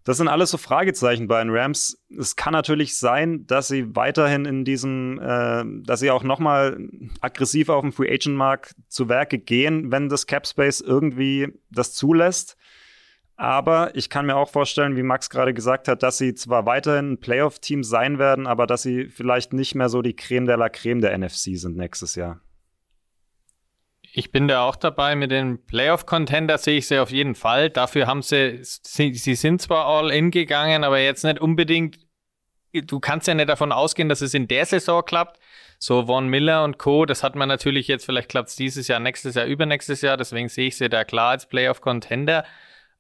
[0.04, 2.02] Das sind alles so Fragezeichen bei den Rams.
[2.18, 6.80] Es kann natürlich sein, dass sie weiterhin in diesem, äh, dass sie auch noch mal
[7.20, 11.94] aggressiv auf dem Free Agent Markt zu Werke gehen, wenn das Cap Space irgendwie das
[11.94, 12.57] zulässt.
[13.38, 17.14] Aber ich kann mir auch vorstellen, wie Max gerade gesagt hat, dass sie zwar weiterhin
[17.14, 20.70] ein Playoff-Team sein werden, aber dass sie vielleicht nicht mehr so die Creme de la
[20.70, 22.42] Creme der NFC sind nächstes Jahr.
[24.12, 27.70] Ich bin da auch dabei mit den Playoff-Contender, sehe ich sie auf jeden Fall.
[27.70, 32.00] Dafür haben sie, sie, sie sind zwar all in gegangen, aber jetzt nicht unbedingt
[32.74, 35.40] du kannst ja nicht davon ausgehen, dass es in der Saison klappt.
[35.80, 39.00] So Von Miller und Co., das hat man natürlich jetzt, vielleicht klappt es dieses Jahr,
[39.00, 42.44] nächstes Jahr, übernächstes Jahr, deswegen sehe ich sie da klar als Playoff-Contender.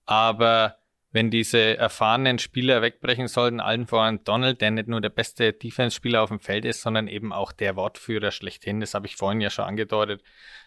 [0.08, 0.78] Aber
[1.12, 6.22] wenn diese erfahrenen Spieler wegbrechen sollten, allen voran Donald, der nicht nur der beste Defense-Spieler
[6.22, 9.50] auf dem Feld ist, sondern eben auch der Wortführer schlechthin, das habe ich vorhin ja
[9.50, 10.24] schon angedeutet.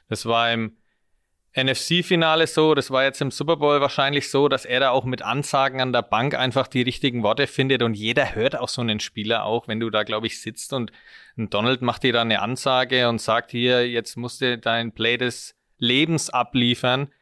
[0.09, 0.77] Das war im
[1.57, 5.23] NFC-Finale so, das war jetzt im Super Bowl wahrscheinlich so, dass er da auch mit
[5.23, 9.01] Ansagen an der Bank einfach die richtigen Worte findet und jeder hört auch so einen
[9.01, 10.93] Spieler auch, wenn du da, glaube ich, sitzt und
[11.37, 15.57] Donald macht dir da eine Ansage und sagt hier, jetzt musst du dein Play des
[15.79, 17.13] Lebens abliefern,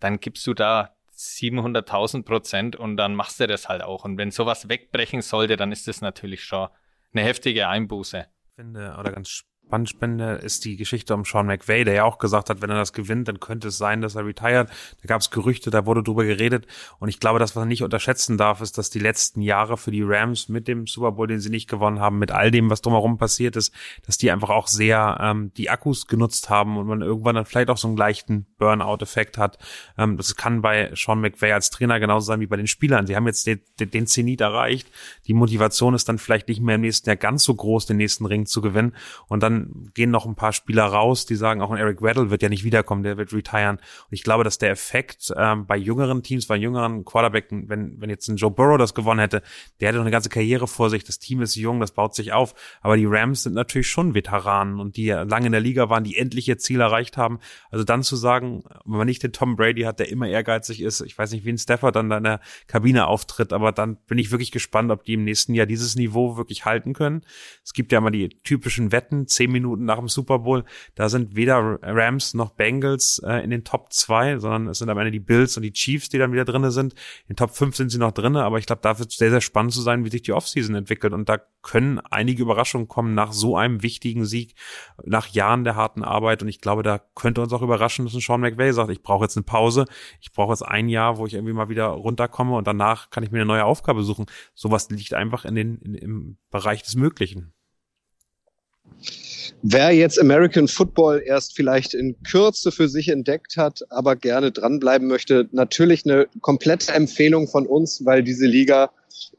[0.00, 4.04] dann gibst du da 700.000 Prozent und dann machst du das halt auch.
[4.04, 6.68] Und wenn sowas wegbrechen sollte, dann ist das natürlich schon
[7.12, 8.26] eine heftige Einbuße.
[8.48, 9.44] Ich finde, oder ganz
[9.86, 12.92] Spannende ist die Geschichte um Sean McVay, der ja auch gesagt hat, wenn er das
[12.92, 14.68] gewinnt, dann könnte es sein, dass er retired.
[15.02, 16.66] Da gab es Gerüchte, da wurde drüber geredet.
[17.00, 19.90] Und ich glaube, das, was man nicht unterschätzen darf, ist, dass die letzten Jahre für
[19.90, 22.80] die Rams mit dem Super Bowl, den sie nicht gewonnen haben, mit all dem, was
[22.80, 23.74] drumherum passiert ist,
[24.06, 27.70] dass die einfach auch sehr ähm, die Akkus genutzt haben und man irgendwann dann vielleicht
[27.70, 29.58] auch so einen leichten Burnout-Effekt hat.
[29.98, 33.06] Ähm, das kann bei Sean McVay als Trainer genauso sein wie bei den Spielern.
[33.06, 34.88] Sie haben jetzt den, den Zenit erreicht.
[35.26, 38.26] Die Motivation ist dann vielleicht nicht mehr im nächsten Jahr ganz so groß, den nächsten
[38.26, 38.94] Ring zu gewinnen.
[39.28, 39.55] Und dann
[39.94, 42.64] gehen noch ein paar Spieler raus, die sagen, auch ein Eric Weddle wird ja nicht
[42.64, 43.76] wiederkommen, der wird retiren.
[43.76, 48.10] Und ich glaube, dass der Effekt ähm, bei jüngeren Teams, bei jüngeren Quarterback, wenn, wenn
[48.10, 49.42] jetzt ein Joe Burrow das gewonnen hätte,
[49.80, 52.32] der hätte noch eine ganze Karriere vor sich, das Team ist jung, das baut sich
[52.32, 52.54] auf.
[52.80, 56.16] Aber die Rams sind natürlich schon Veteranen und die lange in der Liga waren, die
[56.16, 57.38] endlich ihr Ziel erreicht haben.
[57.70, 61.00] Also dann zu sagen, wenn man nicht den Tom Brady hat, der immer ehrgeizig ist,
[61.00, 64.18] ich weiß nicht, wie ein Stafford dann da in der Kabine auftritt, aber dann bin
[64.18, 67.22] ich wirklich gespannt, ob die im nächsten Jahr dieses Niveau wirklich halten können.
[67.64, 71.36] Es gibt ja immer die typischen Wetten, zehn Minuten nach dem Super Bowl, da sind
[71.36, 75.20] weder Rams noch Bengals äh, in den Top 2, sondern es sind am Ende die
[75.20, 76.94] Bills und die Chiefs, die dann wieder drinne sind.
[77.28, 79.40] In Top 5 sind sie noch drinne, aber ich glaube, da wird es sehr, sehr
[79.40, 81.12] spannend zu sein, wie sich die Offseason entwickelt.
[81.12, 84.54] Und da können einige Überraschungen kommen nach so einem wichtigen Sieg,
[85.04, 86.42] nach Jahren der harten Arbeit.
[86.42, 89.24] Und ich glaube, da könnte uns auch überraschen, dass ein Sean McVay sagt, ich brauche
[89.24, 89.84] jetzt eine Pause,
[90.20, 93.30] ich brauche jetzt ein Jahr, wo ich irgendwie mal wieder runterkomme und danach kann ich
[93.30, 94.26] mir eine neue Aufgabe suchen.
[94.54, 97.52] Sowas liegt einfach in den, in, im Bereich des Möglichen.
[99.62, 105.08] Wer jetzt American Football erst vielleicht in Kürze für sich entdeckt hat, aber gerne dranbleiben
[105.08, 108.90] möchte, natürlich eine komplette Empfehlung von uns, weil diese Liga,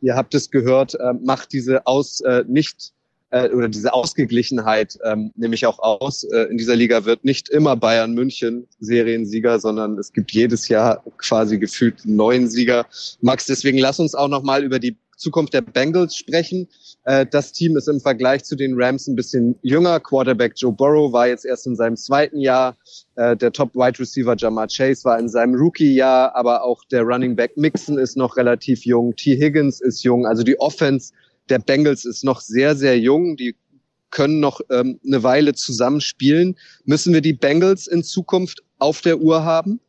[0.01, 2.93] ihr habt es gehört, äh, macht diese aus äh, nicht
[3.29, 6.23] äh, oder diese Ausgeglichenheit ähm, nämlich auch aus.
[6.23, 11.03] Äh, in dieser Liga wird nicht immer Bayern München Seriensieger, sondern es gibt jedes Jahr
[11.17, 12.85] quasi gefühlt neun Sieger.
[13.21, 16.69] Max, deswegen lass uns auch noch mal über die Zukunft der Bengals sprechen.
[17.03, 19.99] Äh, das Team ist im Vergleich zu den Rams ein bisschen jünger.
[19.99, 22.77] Quarterback Joe Burrow war jetzt erst in seinem zweiten Jahr.
[23.15, 27.35] Äh, der Top Wide Receiver Jamar Chase war in seinem Rookie-Jahr, aber auch der Running
[27.35, 29.15] Back Mixon ist noch relativ jung.
[29.15, 29.37] T.
[29.37, 30.25] Higgins ist jung.
[30.25, 31.13] Also die Offense
[31.49, 33.35] der Bengals ist noch sehr, sehr jung.
[33.35, 33.55] Die
[34.09, 36.57] können noch ähm, eine Weile zusammenspielen.
[36.85, 39.79] Müssen wir die Bengals in Zukunft auf der Uhr haben?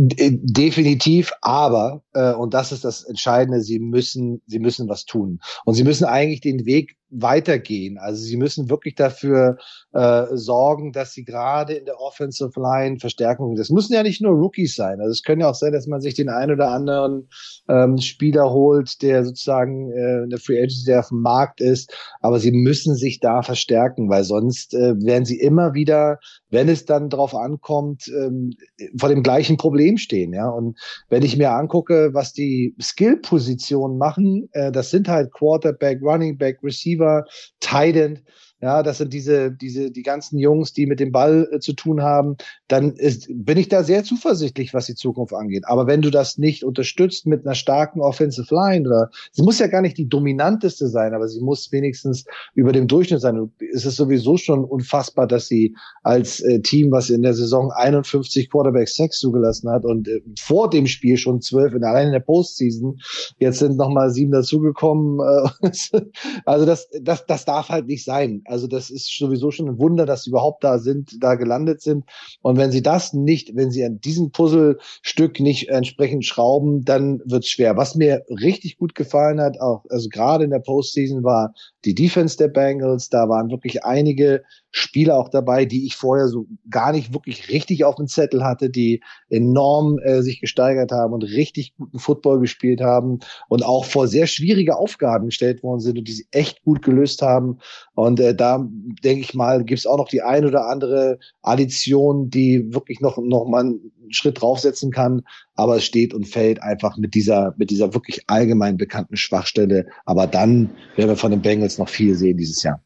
[0.00, 5.40] Definitiv, aber, äh, und das ist das Entscheidende, sie müssen, sie müssen was tun.
[5.64, 7.98] Und sie müssen eigentlich den Weg weitergehen.
[7.98, 9.56] Also sie müssen wirklich dafür
[9.92, 13.56] äh, sorgen, dass sie gerade in der Offensive Line Verstärkung.
[13.56, 15.00] Das müssen ja nicht nur Rookies sein.
[15.00, 17.28] Also es können ja auch sein, dass man sich den einen oder anderen
[17.68, 21.94] ähm, Spieler holt, der sozusagen äh, in der Free Agency der auf dem Markt ist.
[22.20, 26.18] Aber sie müssen sich da verstärken, weil sonst äh, werden sie immer wieder,
[26.50, 28.52] wenn es dann drauf ankommt, ähm,
[28.98, 30.34] vor dem gleichen Problem stehen.
[30.34, 30.78] Ja, und
[31.08, 36.58] wenn ich mir angucke, was die Skill-Positionen machen, äh, das sind halt Quarterback, Running Back,
[36.62, 37.24] Receiver Receiver,
[37.60, 38.22] Tight End.
[38.60, 42.02] Ja, das sind diese, diese, die ganzen Jungs, die mit dem Ball äh, zu tun
[42.02, 42.36] haben.
[42.66, 45.62] Dann ist, bin ich da sehr zuversichtlich, was die Zukunft angeht.
[45.66, 49.68] Aber wenn du das nicht unterstützt mit einer starken Offensive Line oder, sie muss ja
[49.68, 53.48] gar nicht die dominanteste sein, aber sie muss wenigstens über dem Durchschnitt sein.
[53.72, 58.50] Es ist sowieso schon unfassbar, dass sie als äh, Team, was in der Saison 51
[58.50, 62.20] Quarterback Sex zugelassen hat und äh, vor dem Spiel schon zwölf, in, allein in der
[62.20, 62.98] Postseason,
[63.38, 65.20] jetzt sind nochmal sieben dazugekommen.
[65.20, 65.70] Äh,
[66.44, 68.42] also das, das, das darf halt nicht sein.
[68.48, 72.04] Also das ist sowieso schon ein Wunder, dass sie überhaupt da sind, da gelandet sind.
[72.42, 77.48] Und wenn sie das nicht, wenn sie an diesem Puzzlestück nicht entsprechend schrauben, dann wird's
[77.48, 77.76] schwer.
[77.76, 81.52] Was mir richtig gut gefallen hat, auch also gerade in der Postseason, war
[81.84, 83.08] die Defense der Bengals.
[83.08, 87.84] Da waren wirklich einige Spieler auch dabei, die ich vorher so gar nicht wirklich richtig
[87.84, 92.80] auf dem Zettel hatte, die enorm äh, sich gesteigert haben und richtig guten Football gespielt
[92.80, 96.82] haben und auch vor sehr schwierige Aufgaben gestellt worden sind und die sie echt gut
[96.82, 97.58] gelöst haben.
[97.94, 98.66] Und äh, da
[99.02, 103.16] denke ich mal, gibt es auch noch die ein oder andere Addition, die wirklich noch,
[103.16, 105.22] noch mal einen Schritt draufsetzen kann.
[105.54, 109.86] Aber es steht und fällt einfach mit dieser, mit dieser wirklich allgemein bekannten Schwachstelle.
[110.04, 112.82] Aber dann werden wir von den Bengals noch viel sehen dieses Jahr.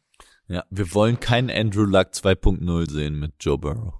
[0.53, 3.95] Ja, wir wollen keinen Andrew Luck 2.0 sehen mit Joe Burrow.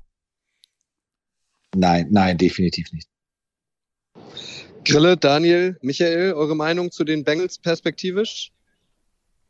[1.74, 3.10] Nein, nein, definitiv nicht.
[4.86, 8.52] Grille, Daniel, Michael, eure Meinung zu den Bengals perspektivisch?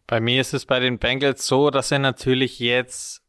[0.07, 3.21] Bei mir ist es bei den Bengals so, dass sie natürlich jetzt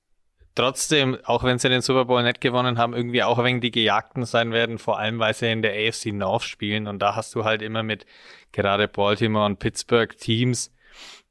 [0.54, 4.24] trotzdem, auch wenn sie den Super Bowl nicht gewonnen haben, irgendwie auch wenig die Gejagten
[4.24, 7.42] sein werden, vor allem weil sie in der AFC North spielen und da hast du
[7.42, 8.06] halt immer mit
[8.52, 10.70] gerade Baltimore und Pittsburgh Teams,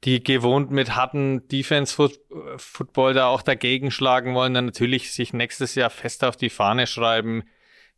[0.03, 5.89] die gewohnt mit harten Defense-Football da auch dagegen schlagen wollen, dann natürlich sich nächstes Jahr
[5.89, 7.43] fest auf die Fahne schreiben,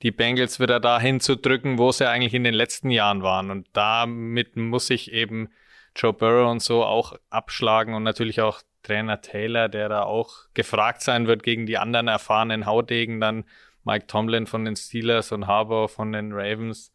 [0.03, 3.49] die Bengals wieder dahin zu drücken, wo sie eigentlich in den letzten Jahren waren.
[3.49, 5.49] Und damit muss ich eben
[5.95, 11.01] Joe Burrow und so auch abschlagen und natürlich auch Trainer Taylor, der da auch gefragt
[11.01, 13.45] sein wird gegen die anderen erfahrenen Haudegen, dann
[13.83, 16.91] Mike Tomlin von den Steelers und Harbour von den Ravens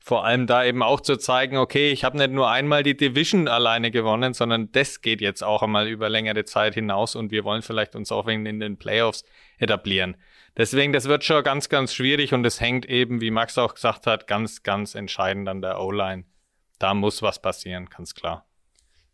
[0.00, 3.46] vor allem da eben auch zu zeigen, okay, ich habe nicht nur einmal die Division
[3.46, 7.62] alleine gewonnen, sondern das geht jetzt auch einmal über längere Zeit hinaus und wir wollen
[7.62, 9.24] vielleicht uns auch in den Playoffs
[9.58, 10.16] etablieren.
[10.56, 14.06] Deswegen, das wird schon ganz, ganz schwierig und es hängt eben, wie Max auch gesagt
[14.06, 16.24] hat, ganz, ganz entscheidend an der O-Line.
[16.78, 18.46] Da muss was passieren, ganz klar.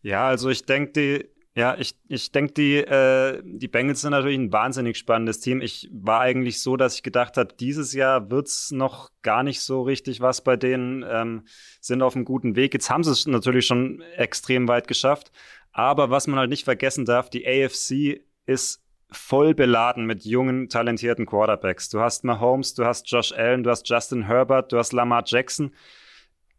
[0.01, 4.39] Ja, also ich denke, die ja, ich, ich denke, die, äh, die Bengals sind natürlich
[4.39, 5.61] ein wahnsinnig spannendes Team.
[5.61, 9.83] Ich war eigentlich so, dass ich gedacht habe, dieses Jahr wird's noch gar nicht so
[9.83, 11.45] richtig was bei denen, ähm,
[11.81, 12.75] sind auf einem guten Weg.
[12.75, 15.31] Jetzt haben sie es natürlich schon extrem weit geschafft.
[15.73, 18.83] Aber was man halt nicht vergessen darf, die AFC ist
[19.13, 21.89] voll beladen mit jungen, talentierten Quarterbacks.
[21.89, 25.73] Du hast Mahomes, du hast Josh Allen, du hast Justin Herbert, du hast Lamar Jackson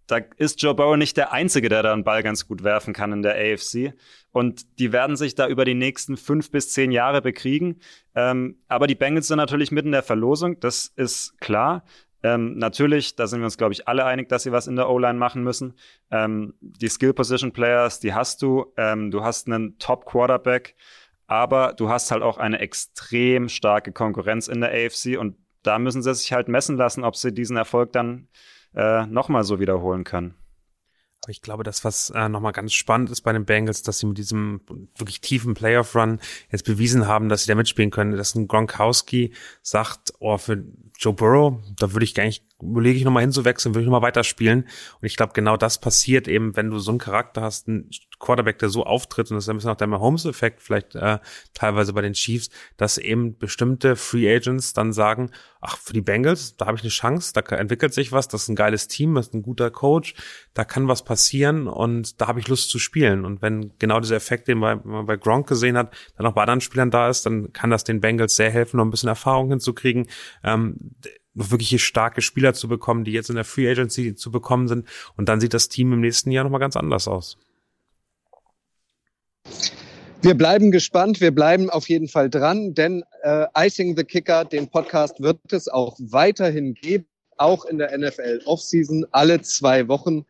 [0.08, 3.12] da ist Joe Burrow nicht der Einzige, der da einen Ball ganz gut werfen kann
[3.12, 3.94] in der AFC.
[4.32, 7.80] Und die werden sich da über die nächsten fünf bis zehn Jahre bekriegen.
[8.14, 11.84] Ähm, aber die Bengals sind natürlich mitten in der Verlosung, das ist klar.
[12.24, 14.90] Ähm, natürlich, da sind wir uns, glaube ich, alle einig, dass sie was in der
[14.90, 15.76] O-Line machen müssen.
[16.10, 18.74] Ähm, die Skill-Position-Players, die hast du.
[18.78, 20.76] Ähm, du hast einen Top-Quarterback,
[21.28, 26.02] aber du hast halt auch eine extrem starke Konkurrenz in der AFC und da müssen
[26.02, 28.28] sie sich halt messen lassen, ob sie diesen Erfolg dann
[28.76, 30.04] äh, nochmal so wiederholen.
[31.26, 34.06] Aber ich glaube, das, was äh, nochmal ganz spannend ist bei den Bengals, dass sie
[34.06, 34.62] mit diesem
[34.96, 36.20] wirklich tiefen Playoff-Run
[36.52, 40.64] jetzt bewiesen haben, dass sie da mitspielen können, dass ein Gronkowski sagt, oh, für
[41.00, 44.62] Joe Burrow, da würde ich gar nicht, überlege ich nochmal hinzuwechseln, würde ich nochmal weiterspielen.
[44.64, 47.90] Und ich glaube, genau das passiert eben, wenn du so einen Charakter hast, einen
[48.20, 51.20] Quarterback, der so auftritt, und das ist ein bisschen auch der Mahomes-Effekt vielleicht äh,
[51.54, 56.56] teilweise bei den Chiefs, dass eben bestimmte Free Agents dann sagen, ach, für die Bengals,
[56.56, 59.28] da habe ich eine Chance, da entwickelt sich was, das ist ein geiles Team, das
[59.28, 60.14] ist ein guter Coach,
[60.54, 63.26] da kann was passieren und da habe ich Lust zu spielen.
[63.26, 66.62] Und wenn genau dieser Effekt, den man bei Gronk gesehen hat, dann auch bei anderen
[66.62, 70.08] Spielern da ist, dann kann das den Bengals sehr helfen, noch ein bisschen Erfahrung hinzukriegen.
[70.44, 70.96] Ähm,
[71.36, 74.88] wirklich starke Spieler zu bekommen, die jetzt in der Free Agency zu bekommen sind.
[75.18, 77.38] Und dann sieht das Team im nächsten Jahr nochmal ganz anders aus.
[80.22, 84.68] Wir bleiben gespannt, wir bleiben auf jeden Fall dran, denn äh, Icing the Kicker, den
[84.68, 87.06] Podcast wird es auch weiterhin geben,
[87.38, 90.26] auch in der NFL Offseason, alle zwei Wochen.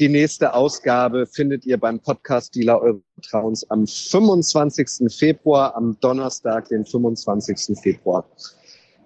[0.00, 5.10] Die nächste Ausgabe findet ihr beim Podcast-Dealer eures Vertrauens am 25.
[5.14, 7.78] Februar, am Donnerstag, den 25.
[7.80, 8.28] Februar.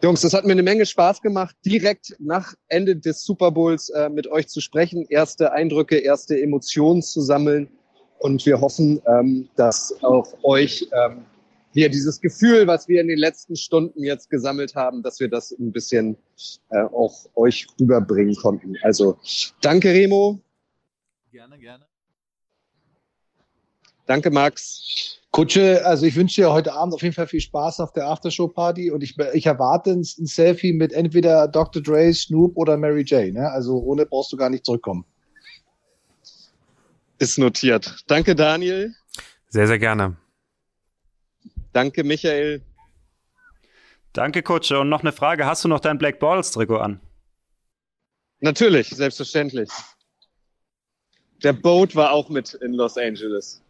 [0.02, 4.08] Jungs, das hat mir eine Menge Spaß gemacht, direkt nach Ende des Super Bowls äh,
[4.08, 7.68] mit euch zu sprechen, erste Eindrücke, erste Emotionen zu sammeln.
[8.18, 11.24] Und wir hoffen, ähm, dass auch euch ähm,
[11.72, 15.52] hier dieses Gefühl, was wir in den letzten Stunden jetzt gesammelt haben, dass wir das
[15.52, 16.16] ein bisschen
[16.70, 18.76] äh, auch euch rüberbringen konnten.
[18.82, 19.18] Also
[19.60, 20.40] danke, Remo.
[21.30, 21.86] Gerne, gerne.
[24.06, 25.19] Danke, Max.
[25.32, 28.90] Kutsche, also ich wünsche dir heute Abend auf jeden Fall viel Spaß auf der Aftershow-Party
[28.90, 31.80] und ich, ich erwarte ein, ein, Selfie mit entweder Dr.
[31.80, 33.32] Dre, Snoop oder Mary J.
[33.32, 33.48] Ne?
[33.48, 35.04] Also ohne brauchst du gar nicht zurückkommen.
[37.18, 38.02] Ist notiert.
[38.08, 38.92] Danke, Daniel.
[39.48, 40.16] Sehr, sehr gerne.
[41.72, 42.62] Danke, Michael.
[44.12, 44.80] Danke, Kutsche.
[44.80, 45.46] Und noch eine Frage.
[45.46, 47.00] Hast du noch dein Black Balls Trikot an?
[48.40, 49.68] Natürlich, selbstverständlich.
[51.42, 53.62] Der Boat war auch mit in Los Angeles.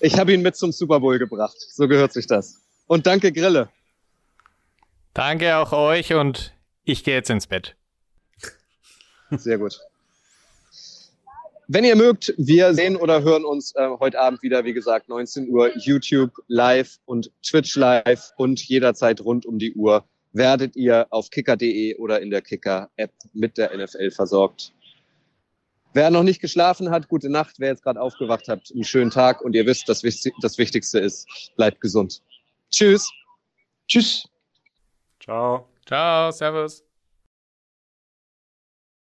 [0.00, 1.56] Ich habe ihn mit zum Super Bowl gebracht.
[1.58, 2.56] So gehört sich das.
[2.86, 3.68] Und danke, Grille.
[5.12, 7.76] Danke auch euch und ich gehe jetzt ins Bett.
[9.30, 9.80] Sehr gut.
[11.68, 15.48] Wenn ihr mögt, wir sehen oder hören uns äh, heute Abend wieder, wie gesagt, 19
[15.50, 21.30] Uhr YouTube live und Twitch live und jederzeit rund um die Uhr werdet ihr auf
[21.30, 24.72] kicker.de oder in der Kicker-App mit der NFL versorgt.
[25.92, 27.56] Wer noch nicht geschlafen hat, gute Nacht.
[27.58, 29.40] Wer jetzt gerade aufgewacht hat, einen schönen Tag.
[29.40, 30.02] Und ihr wisst, das,
[30.40, 31.26] das Wichtigste ist,
[31.56, 32.22] bleibt gesund.
[32.70, 33.10] Tschüss.
[33.88, 34.28] Tschüss.
[35.20, 35.68] Ciao.
[35.86, 36.84] Ciao, Servus.